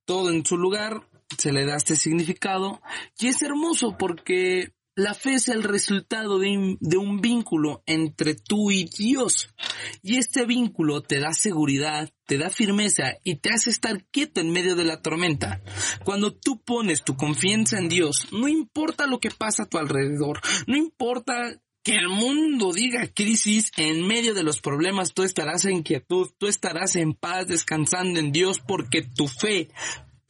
todo 0.04 0.30
en 0.30 0.44
su 0.44 0.56
lugar, 0.56 1.02
se 1.38 1.52
le 1.52 1.64
da 1.64 1.76
este 1.76 1.96
significado 1.96 2.80
y 3.18 3.28
es 3.28 3.42
hermoso 3.42 3.96
porque 3.98 4.72
la 4.94 5.14
fe 5.14 5.34
es 5.34 5.48
el 5.48 5.62
resultado 5.62 6.38
de, 6.38 6.78
un 6.96 7.20
vínculo 7.20 7.82
entre 7.86 8.34
tú 8.34 8.70
y 8.70 8.84
Dios. 8.84 9.54
Y 10.02 10.18
este 10.18 10.44
vínculo 10.44 11.02
te 11.02 11.20
da 11.20 11.32
seguridad, 11.32 12.12
te 12.26 12.38
da 12.38 12.50
firmeza 12.50 13.14
y 13.24 13.36
te 13.36 13.50
hace 13.50 13.70
estar 13.70 14.04
quieto 14.10 14.40
en 14.40 14.52
medio 14.52 14.76
de 14.76 14.84
la 14.84 15.00
tormenta. 15.00 15.62
Cuando 16.04 16.34
tú 16.34 16.60
pones 16.62 17.02
tu 17.02 17.16
confianza 17.16 17.78
en 17.78 17.88
Dios, 17.88 18.28
no 18.32 18.48
importa 18.48 19.06
lo 19.06 19.20
que 19.20 19.30
pasa 19.30 19.64
a 19.64 19.66
tu 19.66 19.78
alrededor, 19.78 20.40
no 20.66 20.76
importa 20.76 21.60
que 21.82 21.92
el 21.92 22.08
mundo 22.08 22.72
diga 22.72 23.08
crisis, 23.08 23.72
en 23.76 24.06
medio 24.06 24.34
de 24.34 24.42
los 24.42 24.60
problemas 24.60 25.14
tú 25.14 25.22
estarás 25.22 25.64
en 25.64 25.82
quietud, 25.82 26.28
tú 26.38 26.46
estarás 26.46 26.94
en 26.96 27.14
paz, 27.14 27.46
descansando 27.46 28.20
en 28.20 28.32
Dios, 28.32 28.60
porque 28.60 29.02
tu 29.02 29.28
fe, 29.28 29.70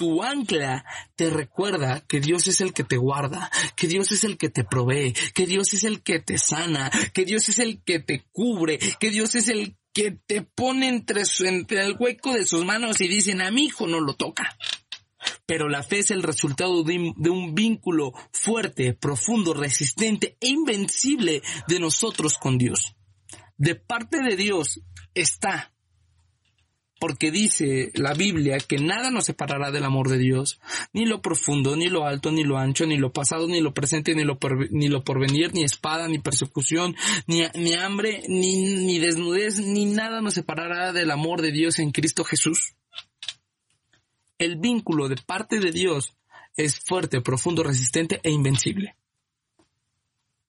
tu 0.00 0.23
ancla 0.23 0.83
te 1.14 1.28
recuerda 1.28 2.00
que 2.09 2.21
Dios 2.21 2.47
es 2.49 2.62
el 2.62 2.73
que 2.73 2.85
te 2.85 2.97
guarda, 2.97 3.50
que 3.76 3.87
Dios 3.87 4.11
es 4.12 4.25
el 4.25 4.38
que 4.38 4.49
te 4.49 4.64
provee, 4.64 5.12
que 5.35 5.45
Dios 5.45 5.75
es 5.75 5.85
el 5.85 6.02
que 6.02 6.21
te 6.21 6.38
sana, 6.38 6.90
que 7.12 7.26
Dios 7.26 7.50
es 7.50 7.59
el 7.59 7.83
que 7.85 7.99
te 7.99 8.25
cubre, 8.33 8.78
que 8.78 9.11
Dios 9.11 9.35
es 9.35 9.49
el 9.49 9.76
que 9.92 10.12
te 10.12 10.40
pone 10.40 10.88
entre, 10.88 11.25
entre 11.40 11.85
el 11.85 11.97
hueco 11.99 12.33
de 12.33 12.47
sus 12.47 12.64
manos 12.64 12.99
y 13.02 13.09
dicen 13.09 13.42
a 13.42 13.50
mi 13.50 13.66
hijo 13.66 13.87
no 13.87 14.00
lo 14.00 14.14
toca. 14.14 14.57
Pero 15.45 15.69
la 15.69 15.83
fe 15.83 15.99
es 15.99 16.11
el 16.11 16.23
resultado 16.23 16.83
de 16.83 17.28
un 17.28 17.54
vínculo 17.54 18.14
fuerte, 18.33 18.95
profundo, 18.95 19.52
resistente 19.52 20.38
e 20.40 20.49
invencible 20.49 21.42
de 21.69 21.78
nosotros 21.78 22.38
con 22.38 22.57
Dios. 22.57 22.97
De 23.59 23.75
parte 23.75 24.23
de 24.23 24.35
Dios 24.35 24.80
está 25.12 25.75
porque 27.00 27.30
dice 27.30 27.90
la 27.95 28.12
Biblia 28.12 28.59
que 28.59 28.76
nada 28.76 29.11
nos 29.11 29.25
separará 29.25 29.71
del 29.71 29.85
amor 29.85 30.11
de 30.11 30.19
Dios, 30.19 30.61
ni 30.92 31.07
lo 31.07 31.23
profundo, 31.23 31.75
ni 31.75 31.88
lo 31.88 32.07
alto, 32.07 32.30
ni 32.30 32.45
lo 32.45 32.59
ancho, 32.59 32.87
ni 32.87 32.99
lo 32.99 33.11
pasado, 33.11 33.49
ni 33.49 33.61
lo 33.61 33.73
presente, 33.73 34.14
ni 34.14 34.23
lo, 34.23 34.38
lo 34.38 35.02
porvenir, 35.02 35.54
ni 35.54 35.64
espada, 35.64 36.09
ni 36.09 36.19
persecución, 36.19 36.95
ni, 37.26 37.73
hambre, 37.73 38.23
ni, 38.28 38.85
ni 38.85 38.99
desnudez, 38.99 39.61
ni 39.61 39.87
nada 39.87 40.21
nos 40.21 40.35
separará 40.35 40.92
del 40.92 41.11
amor 41.11 41.40
de 41.40 41.52
Dios 41.52 41.78
en 41.78 41.90
Cristo 41.90 42.23
Jesús. 42.23 42.75
El 44.37 44.57
vínculo 44.57 45.09
de 45.09 45.16
parte 45.16 45.59
de 45.59 45.73
Dios 45.73 46.14
es 46.54 46.80
fuerte, 46.80 47.23
profundo, 47.23 47.62
resistente 47.62 48.21
e 48.23 48.30
invencible. 48.30 48.95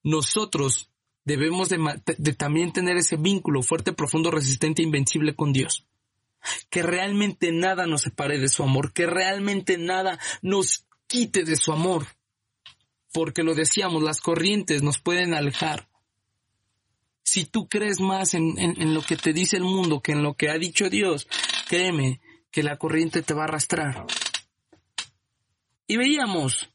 Nosotros 0.04 0.92
debemos 1.24 1.70
de, 1.70 1.78
de 2.18 2.34
también 2.34 2.74
tener 2.74 2.98
ese 2.98 3.16
vínculo 3.16 3.64
fuerte, 3.64 3.94
profundo, 3.94 4.32
resistente 4.32 4.82
e 4.82 4.86
invencible 4.86 5.34
con 5.34 5.54
Dios 5.54 5.88
que 6.70 6.84
realmente 6.84 7.52
nada 7.52 7.86
nos 7.86 8.02
separe 8.02 8.40
de 8.40 8.50
su 8.50 8.64
amor, 8.64 8.94
que 8.94 9.06
realmente 9.06 9.78
nada 9.78 10.20
nos 10.42 10.86
quite 11.08 11.44
de 11.44 11.56
su 11.56 11.72
amor. 11.72 12.08
Porque 13.14 13.44
lo 13.44 13.54
decíamos, 13.54 14.04
las 14.04 14.22
corrientes 14.22 14.84
nos 14.84 15.00
pueden 15.00 15.34
alejar. 15.34 15.90
Si 17.24 17.46
tú 17.46 17.68
crees 17.68 18.00
más 18.00 18.34
en, 18.34 18.58
en, 18.58 18.94
lo 18.94 19.02
que 19.02 19.16
te 19.16 19.34
dice 19.34 19.58
el 19.58 19.64
mundo 19.64 20.02
que 20.02 20.14
en 20.14 20.24
lo 20.24 20.36
que 20.36 20.50
ha 20.50 20.58
dicho 20.58 20.90
Dios, 20.90 21.28
créeme 21.68 22.20
que 22.52 22.64
la 22.64 22.78
corriente 22.78 23.22
te 23.22 23.34
va 23.34 23.42
a 23.42 23.46
arrastrar. 23.46 24.06
Y 25.88 25.98
veíamos 25.98 26.70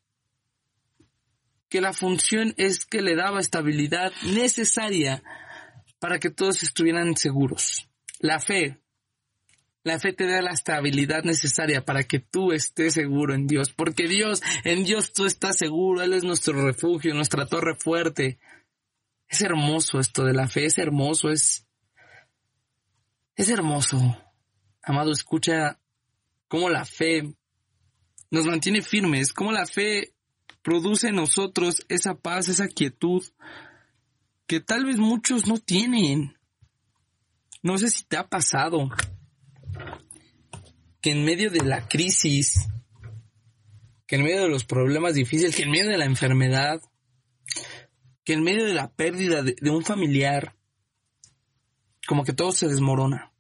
que 1.68 1.80
la 1.80 1.92
función 1.92 2.54
es 2.56 2.84
que 2.84 3.02
le 3.02 3.16
daba 3.16 3.40
estabilidad 3.40 4.12
necesaria 4.22 5.22
para 5.98 6.18
que 6.18 6.30
todos 6.30 6.62
estuvieran 6.62 7.16
seguros. 7.16 7.88
La 8.20 8.40
fe, 8.40 8.80
la 9.86 10.00
fe 10.00 10.12
te 10.12 10.26
da 10.26 10.42
la 10.42 10.50
estabilidad 10.50 11.22
necesaria 11.22 11.84
para 11.84 12.02
que 12.02 12.18
tú 12.18 12.50
estés 12.50 12.94
seguro 12.94 13.34
en 13.34 13.46
Dios, 13.46 13.70
porque 13.70 14.08
Dios, 14.08 14.42
en 14.64 14.82
Dios 14.82 15.12
tú 15.12 15.26
estás 15.26 15.56
seguro, 15.58 16.02
Él 16.02 16.12
es 16.12 16.24
nuestro 16.24 16.60
refugio, 16.60 17.14
nuestra 17.14 17.46
torre 17.46 17.76
fuerte. 17.76 18.40
Es 19.28 19.42
hermoso 19.42 20.00
esto 20.00 20.24
de 20.24 20.32
la 20.32 20.48
fe, 20.48 20.64
es 20.64 20.78
hermoso, 20.78 21.30
es, 21.30 21.68
es 23.36 23.48
hermoso. 23.48 23.96
Amado, 24.82 25.12
escucha 25.12 25.78
cómo 26.48 26.68
la 26.68 26.84
fe 26.84 27.22
nos 28.32 28.44
mantiene 28.44 28.82
firmes, 28.82 29.32
cómo 29.32 29.52
la 29.52 29.66
fe 29.66 30.14
produce 30.62 31.10
en 31.10 31.14
nosotros 31.14 31.86
esa 31.88 32.16
paz, 32.16 32.48
esa 32.48 32.66
quietud 32.66 33.22
que 34.48 34.58
tal 34.58 34.84
vez 34.84 34.96
muchos 34.96 35.46
no 35.46 35.58
tienen. 35.58 36.36
No 37.62 37.78
sé 37.78 37.88
si 37.88 38.02
te 38.02 38.16
ha 38.16 38.26
pasado 38.26 38.90
que 41.00 41.10
en 41.12 41.24
medio 41.24 41.50
de 41.50 41.64
la 41.64 41.88
crisis, 41.88 42.68
que 44.06 44.16
en 44.16 44.24
medio 44.24 44.42
de 44.42 44.48
los 44.48 44.64
problemas 44.64 45.14
difíciles, 45.14 45.54
que 45.54 45.62
en 45.62 45.70
medio 45.70 45.88
de 45.88 45.98
la 45.98 46.04
enfermedad, 46.04 46.80
que 48.24 48.32
en 48.32 48.42
medio 48.42 48.64
de 48.64 48.74
la 48.74 48.90
pérdida 48.92 49.42
de, 49.42 49.56
de 49.60 49.70
un 49.70 49.84
familiar, 49.84 50.56
como 52.06 52.24
que 52.24 52.32
todo 52.32 52.52
se 52.52 52.68
desmorona, 52.68 53.32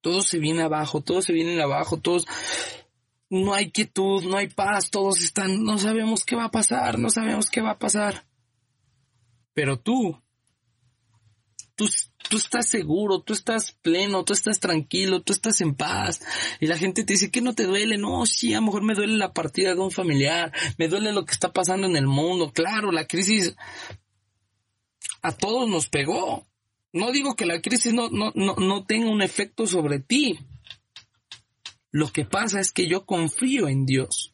todo 0.00 0.20
se 0.20 0.38
viene 0.38 0.62
abajo, 0.62 1.00
todo 1.00 1.22
se 1.22 1.32
viene 1.32 1.60
abajo, 1.62 1.98
todos, 1.98 2.26
no 3.30 3.54
hay 3.54 3.70
quietud, 3.70 4.22
no 4.24 4.36
hay 4.36 4.48
paz, 4.48 4.90
todos 4.90 5.22
están, 5.22 5.64
no 5.64 5.78
sabemos 5.78 6.24
qué 6.24 6.36
va 6.36 6.44
a 6.44 6.50
pasar, 6.50 6.98
no 6.98 7.08
sabemos 7.08 7.48
qué 7.50 7.62
va 7.62 7.72
a 7.72 7.78
pasar. 7.78 8.26
Pero 9.54 9.78
tú, 9.78 10.20
tú, 11.74 11.88
tú 12.28 12.36
estás 12.36 12.68
seguro, 12.68 13.20
tú 13.20 13.32
estás 13.32 13.72
pleno, 13.82 14.24
tú 14.24 14.32
estás 14.32 14.60
tranquilo, 14.60 15.22
tú 15.22 15.32
estás 15.32 15.60
en 15.60 15.74
paz. 15.74 16.20
Y 16.60 16.66
la 16.66 16.78
gente 16.78 17.04
te 17.04 17.14
dice 17.14 17.30
que 17.30 17.40
no 17.40 17.54
te 17.54 17.64
duele. 17.64 17.98
No, 17.98 18.26
sí, 18.26 18.54
a 18.54 18.60
lo 18.60 18.66
mejor 18.66 18.82
me 18.82 18.94
duele 18.94 19.16
la 19.16 19.32
partida 19.32 19.74
de 19.74 19.80
un 19.80 19.90
familiar, 19.90 20.52
me 20.78 20.88
duele 20.88 21.12
lo 21.12 21.24
que 21.24 21.32
está 21.32 21.52
pasando 21.52 21.86
en 21.86 21.96
el 21.96 22.06
mundo. 22.06 22.52
Claro, 22.52 22.92
la 22.92 23.06
crisis 23.06 23.54
a 25.22 25.32
todos 25.32 25.68
nos 25.68 25.88
pegó. 25.88 26.46
No 26.92 27.10
digo 27.10 27.34
que 27.34 27.46
la 27.46 27.60
crisis 27.60 27.92
no, 27.92 28.08
no, 28.10 28.32
no, 28.34 28.54
no 28.56 28.84
tenga 28.84 29.10
un 29.10 29.22
efecto 29.22 29.66
sobre 29.66 29.98
ti. 29.98 30.38
Lo 31.90 32.12
que 32.12 32.24
pasa 32.24 32.60
es 32.60 32.72
que 32.72 32.86
yo 32.86 33.04
confío 33.06 33.68
en 33.68 33.86
Dios. 33.86 34.33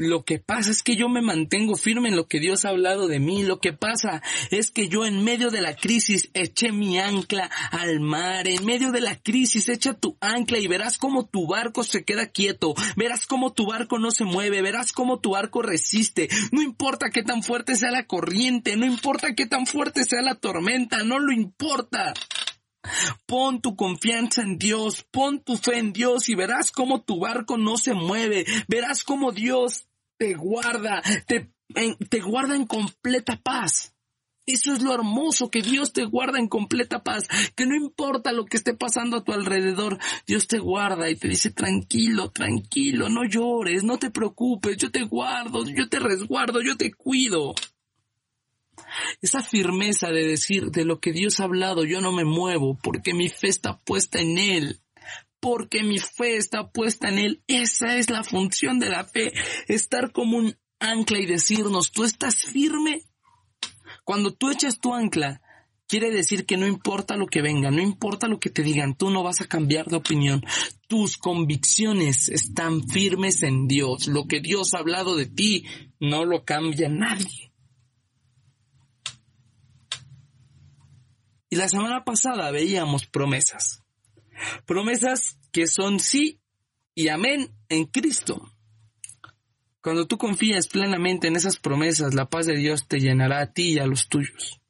Lo 0.00 0.24
que 0.24 0.38
pasa 0.38 0.70
es 0.70 0.82
que 0.82 0.96
yo 0.96 1.10
me 1.10 1.20
mantengo 1.20 1.76
firme 1.76 2.08
en 2.08 2.16
lo 2.16 2.26
que 2.26 2.40
Dios 2.40 2.64
ha 2.64 2.70
hablado 2.70 3.06
de 3.06 3.20
mí. 3.20 3.42
Lo 3.42 3.60
que 3.60 3.74
pasa 3.74 4.22
es 4.50 4.70
que 4.70 4.88
yo 4.88 5.04
en 5.04 5.22
medio 5.22 5.50
de 5.50 5.60
la 5.60 5.76
crisis 5.76 6.30
eché 6.32 6.72
mi 6.72 6.98
ancla 6.98 7.50
al 7.70 8.00
mar. 8.00 8.48
En 8.48 8.64
medio 8.64 8.92
de 8.92 9.02
la 9.02 9.16
crisis 9.16 9.68
echa 9.68 9.92
tu 9.92 10.16
ancla 10.22 10.58
y 10.58 10.68
verás 10.68 10.96
cómo 10.96 11.26
tu 11.26 11.46
barco 11.46 11.84
se 11.84 12.02
queda 12.02 12.28
quieto. 12.28 12.74
Verás 12.96 13.26
cómo 13.26 13.52
tu 13.52 13.66
barco 13.66 13.98
no 13.98 14.10
se 14.10 14.24
mueve. 14.24 14.62
Verás 14.62 14.92
cómo 14.92 15.20
tu 15.20 15.32
barco 15.32 15.60
resiste. 15.60 16.30
No 16.50 16.62
importa 16.62 17.10
qué 17.10 17.22
tan 17.22 17.42
fuerte 17.42 17.76
sea 17.76 17.90
la 17.90 18.06
corriente. 18.06 18.78
No 18.78 18.86
importa 18.86 19.34
qué 19.34 19.44
tan 19.44 19.66
fuerte 19.66 20.04
sea 20.04 20.22
la 20.22 20.34
tormenta. 20.34 21.02
No 21.02 21.18
lo 21.18 21.30
importa. 21.30 22.14
Pon 23.26 23.60
tu 23.60 23.76
confianza 23.76 24.40
en 24.40 24.56
Dios, 24.56 25.04
pon 25.10 25.40
tu 25.40 25.58
fe 25.58 25.76
en 25.76 25.92
Dios 25.92 26.30
y 26.30 26.34
verás 26.34 26.72
cómo 26.72 27.02
tu 27.02 27.20
barco 27.20 27.58
no 27.58 27.76
se 27.76 27.92
mueve, 27.92 28.46
verás 28.68 29.04
cómo 29.04 29.32
Dios 29.32 29.89
te 30.20 30.34
guarda, 30.34 31.02
te, 31.26 31.50
te 32.10 32.20
guarda 32.20 32.54
en 32.54 32.66
completa 32.66 33.40
paz. 33.42 33.96
Eso 34.44 34.74
es 34.74 34.82
lo 34.82 34.92
hermoso, 34.92 35.50
que 35.50 35.62
Dios 35.62 35.94
te 35.94 36.04
guarda 36.04 36.38
en 36.38 36.48
completa 36.48 37.02
paz, 37.02 37.26
que 37.56 37.64
no 37.64 37.74
importa 37.74 38.32
lo 38.32 38.44
que 38.44 38.58
esté 38.58 38.74
pasando 38.74 39.16
a 39.16 39.24
tu 39.24 39.32
alrededor, 39.32 39.98
Dios 40.26 40.46
te 40.46 40.58
guarda 40.58 41.08
y 41.08 41.16
te 41.16 41.28
dice 41.28 41.52
tranquilo, 41.52 42.30
tranquilo, 42.30 43.08
no 43.08 43.24
llores, 43.24 43.82
no 43.82 43.98
te 43.98 44.10
preocupes, 44.10 44.76
yo 44.76 44.90
te 44.90 45.04
guardo, 45.04 45.64
yo 45.66 45.88
te 45.88 45.98
resguardo, 45.98 46.60
yo 46.60 46.76
te 46.76 46.92
cuido. 46.92 47.54
Esa 49.22 49.42
firmeza 49.42 50.08
de 50.08 50.26
decir 50.26 50.70
de 50.70 50.84
lo 50.84 51.00
que 51.00 51.12
Dios 51.12 51.40
ha 51.40 51.44
hablado, 51.44 51.84
yo 51.84 52.02
no 52.02 52.12
me 52.12 52.24
muevo 52.24 52.78
porque 52.82 53.14
mi 53.14 53.30
fe 53.30 53.48
está 53.48 53.78
puesta 53.78 54.20
en 54.20 54.36
Él 54.36 54.80
porque 55.40 55.82
mi 55.82 55.98
fe 55.98 56.36
está 56.36 56.70
puesta 56.70 57.08
en 57.08 57.18
Él. 57.18 57.42
Esa 57.46 57.96
es 57.96 58.10
la 58.10 58.22
función 58.22 58.78
de 58.78 58.90
la 58.90 59.04
fe, 59.04 59.32
estar 59.68 60.12
como 60.12 60.36
un 60.36 60.56
ancla 60.78 61.18
y 61.18 61.26
decirnos, 61.26 61.92
tú 61.92 62.04
estás 62.04 62.42
firme. 62.42 63.02
Cuando 64.04 64.32
tú 64.32 64.50
echas 64.50 64.78
tu 64.78 64.94
ancla, 64.94 65.42
quiere 65.86 66.10
decir 66.10 66.46
que 66.46 66.56
no 66.56 66.66
importa 66.66 67.16
lo 67.16 67.26
que 67.26 67.42
venga, 67.42 67.70
no 67.70 67.80
importa 67.80 68.28
lo 68.28 68.38
que 68.38 68.50
te 68.50 68.62
digan, 68.62 68.96
tú 68.96 69.10
no 69.10 69.22
vas 69.22 69.40
a 69.40 69.46
cambiar 69.46 69.86
de 69.86 69.96
opinión. 69.96 70.44
Tus 70.86 71.16
convicciones 71.16 72.28
están 72.28 72.86
firmes 72.88 73.42
en 73.42 73.66
Dios. 73.66 74.06
Lo 74.06 74.26
que 74.26 74.40
Dios 74.40 74.74
ha 74.74 74.78
hablado 74.78 75.16
de 75.16 75.26
ti 75.26 75.64
no 75.98 76.24
lo 76.24 76.44
cambia 76.44 76.88
nadie. 76.88 77.52
Y 81.50 81.56
la 81.56 81.68
semana 81.68 82.04
pasada 82.04 82.50
veíamos 82.52 83.06
promesas. 83.06 83.79
Promesas 84.66 85.38
que 85.52 85.66
son 85.66 86.00
sí 86.00 86.40
y 86.94 87.08
amén 87.08 87.54
en 87.68 87.86
Cristo. 87.86 88.52
Cuando 89.82 90.06
tú 90.06 90.18
confías 90.18 90.68
plenamente 90.68 91.28
en 91.28 91.36
esas 91.36 91.58
promesas, 91.58 92.14
la 92.14 92.28
paz 92.28 92.46
de 92.46 92.56
Dios 92.56 92.86
te 92.86 93.00
llenará 93.00 93.40
a 93.40 93.52
ti 93.52 93.74
y 93.74 93.78
a 93.78 93.86
los 93.86 94.08
tuyos. 94.08 94.60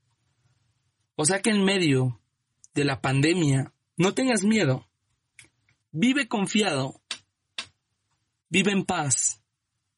O 1.17 1.25
sea 1.25 1.43
que 1.43 1.51
en 1.51 1.65
medio 1.65 2.21
de 2.75 2.85
la 2.85 3.01
pandemia, 3.01 3.75
no 3.97 4.15
tengas 4.15 4.45
miedo. 4.45 4.89
Vive 5.91 6.29
confiado. 6.29 7.03
Vive 8.49 8.73
en 8.73 8.85
paz, 8.85 9.43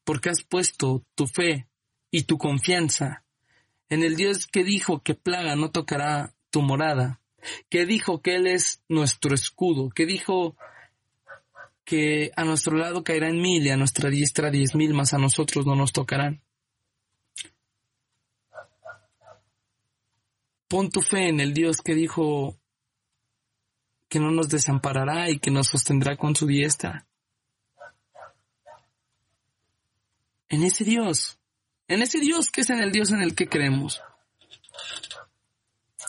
porque 0.04 0.30
has 0.30 0.42
puesto 0.42 1.04
tu 1.14 1.26
fe 1.26 1.68
y 2.10 2.24
tu 2.24 2.38
confianza 2.38 3.24
en 3.88 4.02
el 4.02 4.16
Dios 4.16 4.46
que 4.46 4.64
dijo 4.64 5.02
que 5.02 5.14
plaga 5.14 5.54
no 5.54 5.70
tocará 5.70 6.34
tu 6.50 6.62
morada 6.62 7.21
que 7.68 7.86
dijo 7.86 8.20
que 8.20 8.36
Él 8.36 8.46
es 8.46 8.82
nuestro 8.88 9.34
escudo, 9.34 9.90
que 9.90 10.06
dijo 10.06 10.56
que 11.84 12.30
a 12.36 12.44
nuestro 12.44 12.76
lado 12.76 13.02
caerán 13.02 13.40
mil 13.40 13.66
y 13.66 13.70
a 13.70 13.76
nuestra 13.76 14.08
diestra 14.08 14.50
diez 14.50 14.74
mil, 14.74 14.94
más 14.94 15.14
a 15.14 15.18
nosotros 15.18 15.66
no 15.66 15.74
nos 15.74 15.92
tocarán. 15.92 16.42
Pon 20.68 20.90
tu 20.90 21.02
fe 21.02 21.28
en 21.28 21.40
el 21.40 21.52
Dios 21.52 21.82
que 21.82 21.94
dijo 21.94 22.56
que 24.08 24.20
no 24.20 24.30
nos 24.30 24.48
desamparará 24.48 25.30
y 25.30 25.38
que 25.38 25.50
nos 25.50 25.68
sostendrá 25.68 26.16
con 26.16 26.34
su 26.34 26.46
diestra. 26.46 27.06
En 30.48 30.62
ese 30.62 30.84
Dios, 30.84 31.38
en 31.88 32.02
ese 32.02 32.20
Dios 32.20 32.50
que 32.50 32.60
es 32.60 32.70
en 32.70 32.78
el 32.78 32.92
Dios 32.92 33.10
en 33.10 33.22
el 33.22 33.34
que 33.34 33.48
creemos 33.48 34.02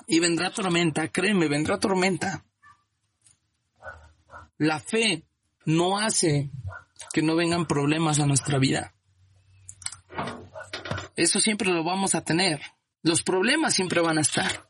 y 0.07 0.19
vendrá 0.19 0.51
tormenta, 0.51 1.07
créeme, 1.07 1.47
vendrá 1.47 1.79
tormenta. 1.79 2.43
La 4.57 4.79
fe 4.79 5.23
no 5.65 5.97
hace 5.97 6.49
que 7.13 7.21
no 7.21 7.35
vengan 7.35 7.65
problemas 7.65 8.19
a 8.19 8.25
nuestra 8.25 8.59
vida. 8.59 8.93
Eso 11.15 11.39
siempre 11.39 11.71
lo 11.71 11.83
vamos 11.83 12.15
a 12.15 12.23
tener. 12.23 12.61
Los 13.01 13.23
problemas 13.23 13.73
siempre 13.73 14.01
van 14.01 14.17
a 14.17 14.21
estar. 14.21 14.67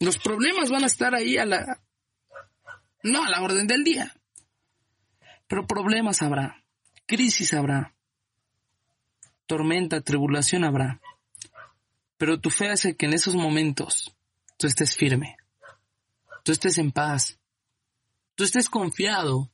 Los 0.00 0.18
problemas 0.18 0.70
van 0.70 0.84
a 0.84 0.86
estar 0.86 1.14
ahí 1.14 1.36
a 1.36 1.44
la... 1.44 1.80
No 3.02 3.24
a 3.24 3.30
la 3.30 3.42
orden 3.42 3.66
del 3.66 3.84
día. 3.84 4.14
Pero 5.46 5.66
problemas 5.66 6.22
habrá. 6.22 6.64
Crisis 7.06 7.54
habrá. 7.54 7.94
Tormenta, 9.46 10.00
tribulación 10.00 10.64
habrá. 10.64 11.00
Pero 12.16 12.40
tu 12.40 12.50
fe 12.50 12.68
hace 12.68 12.96
que 12.96 13.06
en 13.06 13.14
esos 13.14 13.36
momentos 13.36 14.17
tú 14.58 14.66
estés 14.66 14.94
firme, 14.94 15.38
tú 16.44 16.52
estés 16.52 16.76
en 16.76 16.92
paz, 16.92 17.38
tú 18.34 18.44
estés 18.44 18.68
confiado, 18.68 19.50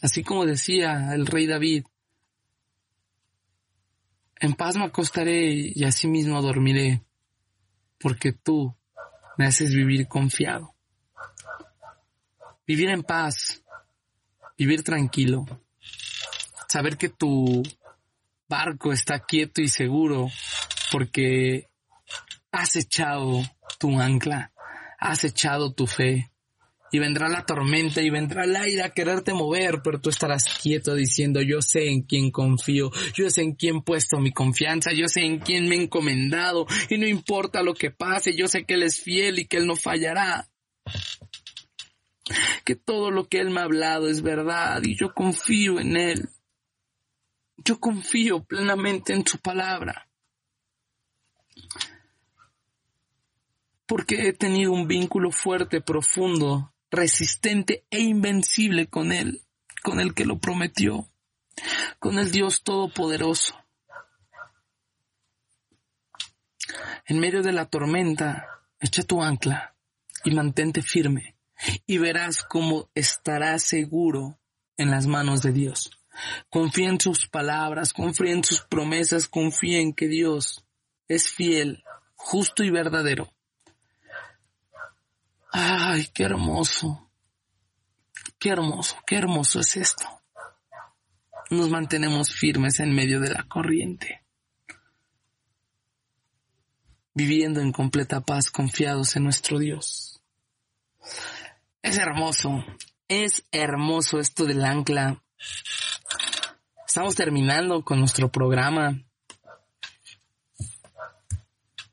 así 0.00 0.22
como 0.22 0.46
decía 0.46 1.12
el 1.14 1.26
rey 1.26 1.46
David, 1.46 1.84
en 4.36 4.54
paz 4.54 4.76
me 4.76 4.84
acostaré 4.84 5.72
y 5.74 5.84
así 5.84 6.08
mismo 6.08 6.40
dormiré, 6.42 7.02
porque 7.98 8.32
tú 8.32 8.76
me 9.38 9.46
haces 9.46 9.72
vivir 9.72 10.08
confiado. 10.08 10.74
Vivir 12.66 12.90
en 12.90 13.02
paz, 13.02 13.62
vivir 14.58 14.82
tranquilo, 14.82 15.46
saber 16.68 16.96
que 16.96 17.08
tu 17.08 17.62
barco 18.48 18.92
está 18.92 19.20
quieto 19.20 19.62
y 19.62 19.68
seguro, 19.68 20.28
porque 20.90 21.68
has 22.50 22.76
echado 22.76 23.42
tu 23.82 24.00
ancla, 24.00 24.52
has 24.96 25.24
echado 25.24 25.72
tu 25.72 25.88
fe. 25.88 26.30
Y 26.92 27.00
vendrá 27.00 27.28
la 27.28 27.44
tormenta 27.44 28.00
y 28.00 28.10
vendrá 28.10 28.44
el 28.44 28.54
aire 28.54 28.82
a 28.82 28.90
quererte 28.90 29.32
mover, 29.32 29.80
pero 29.82 29.98
tú 29.98 30.10
estarás 30.10 30.44
quieto 30.62 30.94
diciendo, 30.94 31.40
yo 31.40 31.62
sé 31.62 31.88
en 31.88 32.02
quién 32.02 32.30
confío, 32.30 32.92
yo 33.14 33.28
sé 33.28 33.42
en 33.42 33.54
quién 33.54 33.78
he 33.78 33.82
puesto 33.82 34.18
mi 34.18 34.30
confianza, 34.30 34.92
yo 34.92 35.08
sé 35.08 35.22
en 35.22 35.40
quién 35.40 35.68
me 35.68 35.76
he 35.76 35.82
encomendado, 35.82 36.66
y 36.90 36.98
no 36.98 37.06
importa 37.08 37.62
lo 37.62 37.74
que 37.74 37.90
pase, 37.90 38.36
yo 38.36 38.46
sé 38.46 38.64
que 38.64 38.74
Él 38.74 38.84
es 38.84 39.00
fiel 39.00 39.40
y 39.40 39.46
que 39.46 39.56
Él 39.56 39.66
no 39.66 39.74
fallará. 39.74 40.46
Que 42.64 42.76
todo 42.76 43.10
lo 43.10 43.26
que 43.26 43.40
Él 43.40 43.50
me 43.50 43.60
ha 43.60 43.64
hablado 43.64 44.08
es 44.08 44.22
verdad 44.22 44.80
y 44.84 44.94
yo 44.94 45.12
confío 45.12 45.80
en 45.80 45.96
Él. 45.96 46.28
Yo 47.56 47.80
confío 47.80 48.44
plenamente 48.44 49.12
en 49.12 49.26
su 49.26 49.38
palabra. 49.38 50.08
Porque 53.92 54.26
he 54.26 54.32
tenido 54.32 54.72
un 54.72 54.88
vínculo 54.88 55.30
fuerte, 55.30 55.82
profundo, 55.82 56.72
resistente 56.90 57.84
e 57.90 58.00
invencible 58.00 58.86
con 58.86 59.12
Él, 59.12 59.42
con 59.82 60.00
el 60.00 60.14
que 60.14 60.24
lo 60.24 60.38
prometió, 60.38 61.10
con 61.98 62.18
el 62.18 62.30
Dios 62.30 62.62
Todopoderoso. 62.62 63.54
En 67.04 67.20
medio 67.20 67.42
de 67.42 67.52
la 67.52 67.66
tormenta, 67.66 68.62
echa 68.80 69.02
tu 69.02 69.22
ancla 69.22 69.76
y 70.24 70.30
mantente 70.30 70.80
firme. 70.80 71.36
y 71.86 71.98
verás 71.98 72.44
cómo 72.44 72.88
estarás 72.94 73.62
seguro 73.62 74.40
en 74.78 74.90
las 74.90 75.06
manos 75.06 75.42
de 75.42 75.52
Dios. 75.52 75.90
Confía 76.48 76.88
en 76.88 76.98
sus 76.98 77.28
palabras, 77.28 77.92
confía 77.92 78.32
en 78.32 78.42
sus 78.42 78.62
promesas, 78.62 79.28
confía 79.28 79.80
en 79.80 79.92
que 79.92 80.08
Dios 80.08 80.64
es 81.08 81.28
fiel, 81.28 81.84
justo 82.16 82.64
y 82.64 82.70
verdadero. 82.70 83.30
Ay, 85.52 86.08
qué 86.14 86.24
hermoso. 86.24 87.10
Qué 88.38 88.48
hermoso, 88.48 88.96
qué 89.06 89.16
hermoso 89.16 89.60
es 89.60 89.76
esto. 89.76 90.04
Nos 91.50 91.70
mantenemos 91.70 92.32
firmes 92.32 92.80
en 92.80 92.94
medio 92.94 93.20
de 93.20 93.30
la 93.30 93.44
corriente, 93.44 94.24
viviendo 97.14 97.60
en 97.60 97.70
completa 97.70 98.22
paz, 98.22 98.50
confiados 98.50 99.14
en 99.14 99.24
nuestro 99.24 99.58
Dios. 99.58 100.20
Es 101.82 101.98
hermoso, 101.98 102.64
es 103.06 103.44
hermoso 103.52 104.18
esto 104.18 104.44
del 104.44 104.64
ancla. 104.64 105.22
Estamos 106.86 107.14
terminando 107.14 107.84
con 107.84 108.00
nuestro 108.00 108.32
programa. 108.32 109.04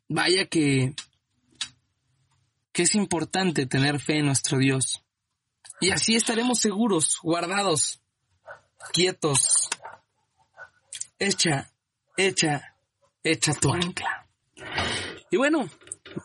Vaya 0.08 0.48
que, 0.48 0.95
que 2.80 2.84
es 2.84 2.96
importante 2.96 3.65
tener 3.65 4.00
fe 4.00 4.20
en 4.20 4.28
nuestro 4.28 4.58
Dios. 4.58 5.04
Y 5.82 5.89
así 5.89 6.15
estaremos 6.15 6.62
seguros, 6.62 7.18
guardados, 7.22 8.02
quietos. 8.94 9.68
Echa, 11.20 11.74
echa, 12.15 12.78
echa 13.22 13.54
tu 13.56 13.74
ancla. 13.74 14.30
Y 15.30 15.36
bueno, 15.36 15.70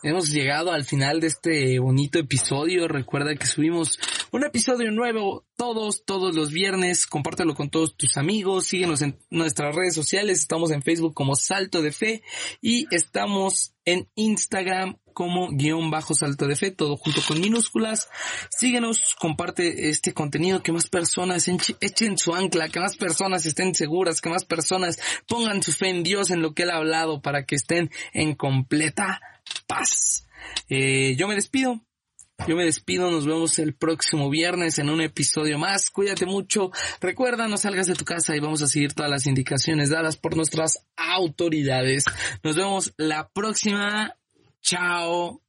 hemos 0.01 0.29
llegado 0.29 0.71
al 0.71 0.85
final 0.85 1.19
de 1.19 1.27
este 1.27 1.77
bonito 1.79 2.19
episodio. 2.19 2.87
Recuerda 2.87 3.35
que 3.35 3.47
subimos 3.47 3.99
un 4.35 4.43
episodio 4.43 4.91
nuevo 4.91 5.45
todos, 5.55 6.03
todos 6.03 6.35
los 6.35 6.51
viernes. 6.51 7.07
Compártelo 7.07 7.55
con 7.55 7.69
todos 7.69 7.95
tus 7.95 8.17
amigos. 8.17 8.65
Síguenos 8.65 9.01
en 9.01 9.17
nuestras 9.29 9.73
redes 9.73 9.95
sociales. 9.95 10.39
Estamos 10.39 10.71
en 10.71 10.81
Facebook 10.81 11.13
como 11.13 11.35
Salto 11.35 11.81
de 11.81 11.93
Fe 11.93 12.21
y 12.61 12.85
estamos 12.93 13.75
en 13.85 14.09
Instagram 14.15 14.97
como 15.13 15.47
guion 15.51 15.89
bajo 15.89 16.13
salto 16.13 16.47
de 16.47 16.57
fe, 16.57 16.71
todo 16.71 16.97
junto 16.97 17.21
con 17.25 17.39
minúsculas. 17.39 18.09
Síguenos, 18.49 19.15
comparte 19.17 19.87
este 19.87 20.13
contenido, 20.13 20.61
que 20.61 20.73
más 20.73 20.89
personas 20.89 21.47
echen 21.47 22.17
su 22.17 22.35
ancla, 22.35 22.67
que 22.67 22.81
más 22.81 22.97
personas 22.97 23.45
estén 23.45 23.73
seguras, 23.73 24.19
que 24.19 24.29
más 24.29 24.43
personas 24.43 24.99
pongan 25.29 25.63
su 25.63 25.71
fe 25.71 25.91
en 25.91 26.03
Dios, 26.03 26.31
en 26.31 26.41
lo 26.41 26.53
que 26.53 26.63
Él 26.63 26.71
ha 26.71 26.75
hablado, 26.75 27.21
para 27.21 27.45
que 27.45 27.55
estén 27.55 27.89
en 28.11 28.35
completa 28.35 29.21
paz. 29.65 30.27
Eh, 30.67 31.15
yo 31.15 31.29
me 31.29 31.35
despido. 31.35 31.84
Yo 32.47 32.55
me 32.55 32.65
despido, 32.65 33.09
nos 33.09 33.25
vemos 33.25 33.57
el 33.59 33.73
próximo 33.73 34.29
viernes 34.29 34.77
en 34.77 34.89
un 34.89 35.01
episodio 35.01 35.57
más. 35.57 35.89
Cuídate 35.89 36.25
mucho. 36.25 36.69
Recuerda, 37.01 37.47
no 37.47 37.57
salgas 37.57 37.87
de 37.87 37.95
tu 37.95 38.05
casa 38.05 38.35
y 38.35 38.39
vamos 38.39 38.61
a 38.61 38.67
seguir 38.67 38.93
todas 38.93 39.09
las 39.09 39.25
indicaciones 39.25 39.89
dadas 39.89 40.17
por 40.17 40.35
nuestras 40.35 40.85
autoridades. 40.95 42.05
Nos 42.43 42.55
vemos 42.55 42.93
la 42.97 43.29
próxima. 43.29 44.15
Chao. 44.61 45.44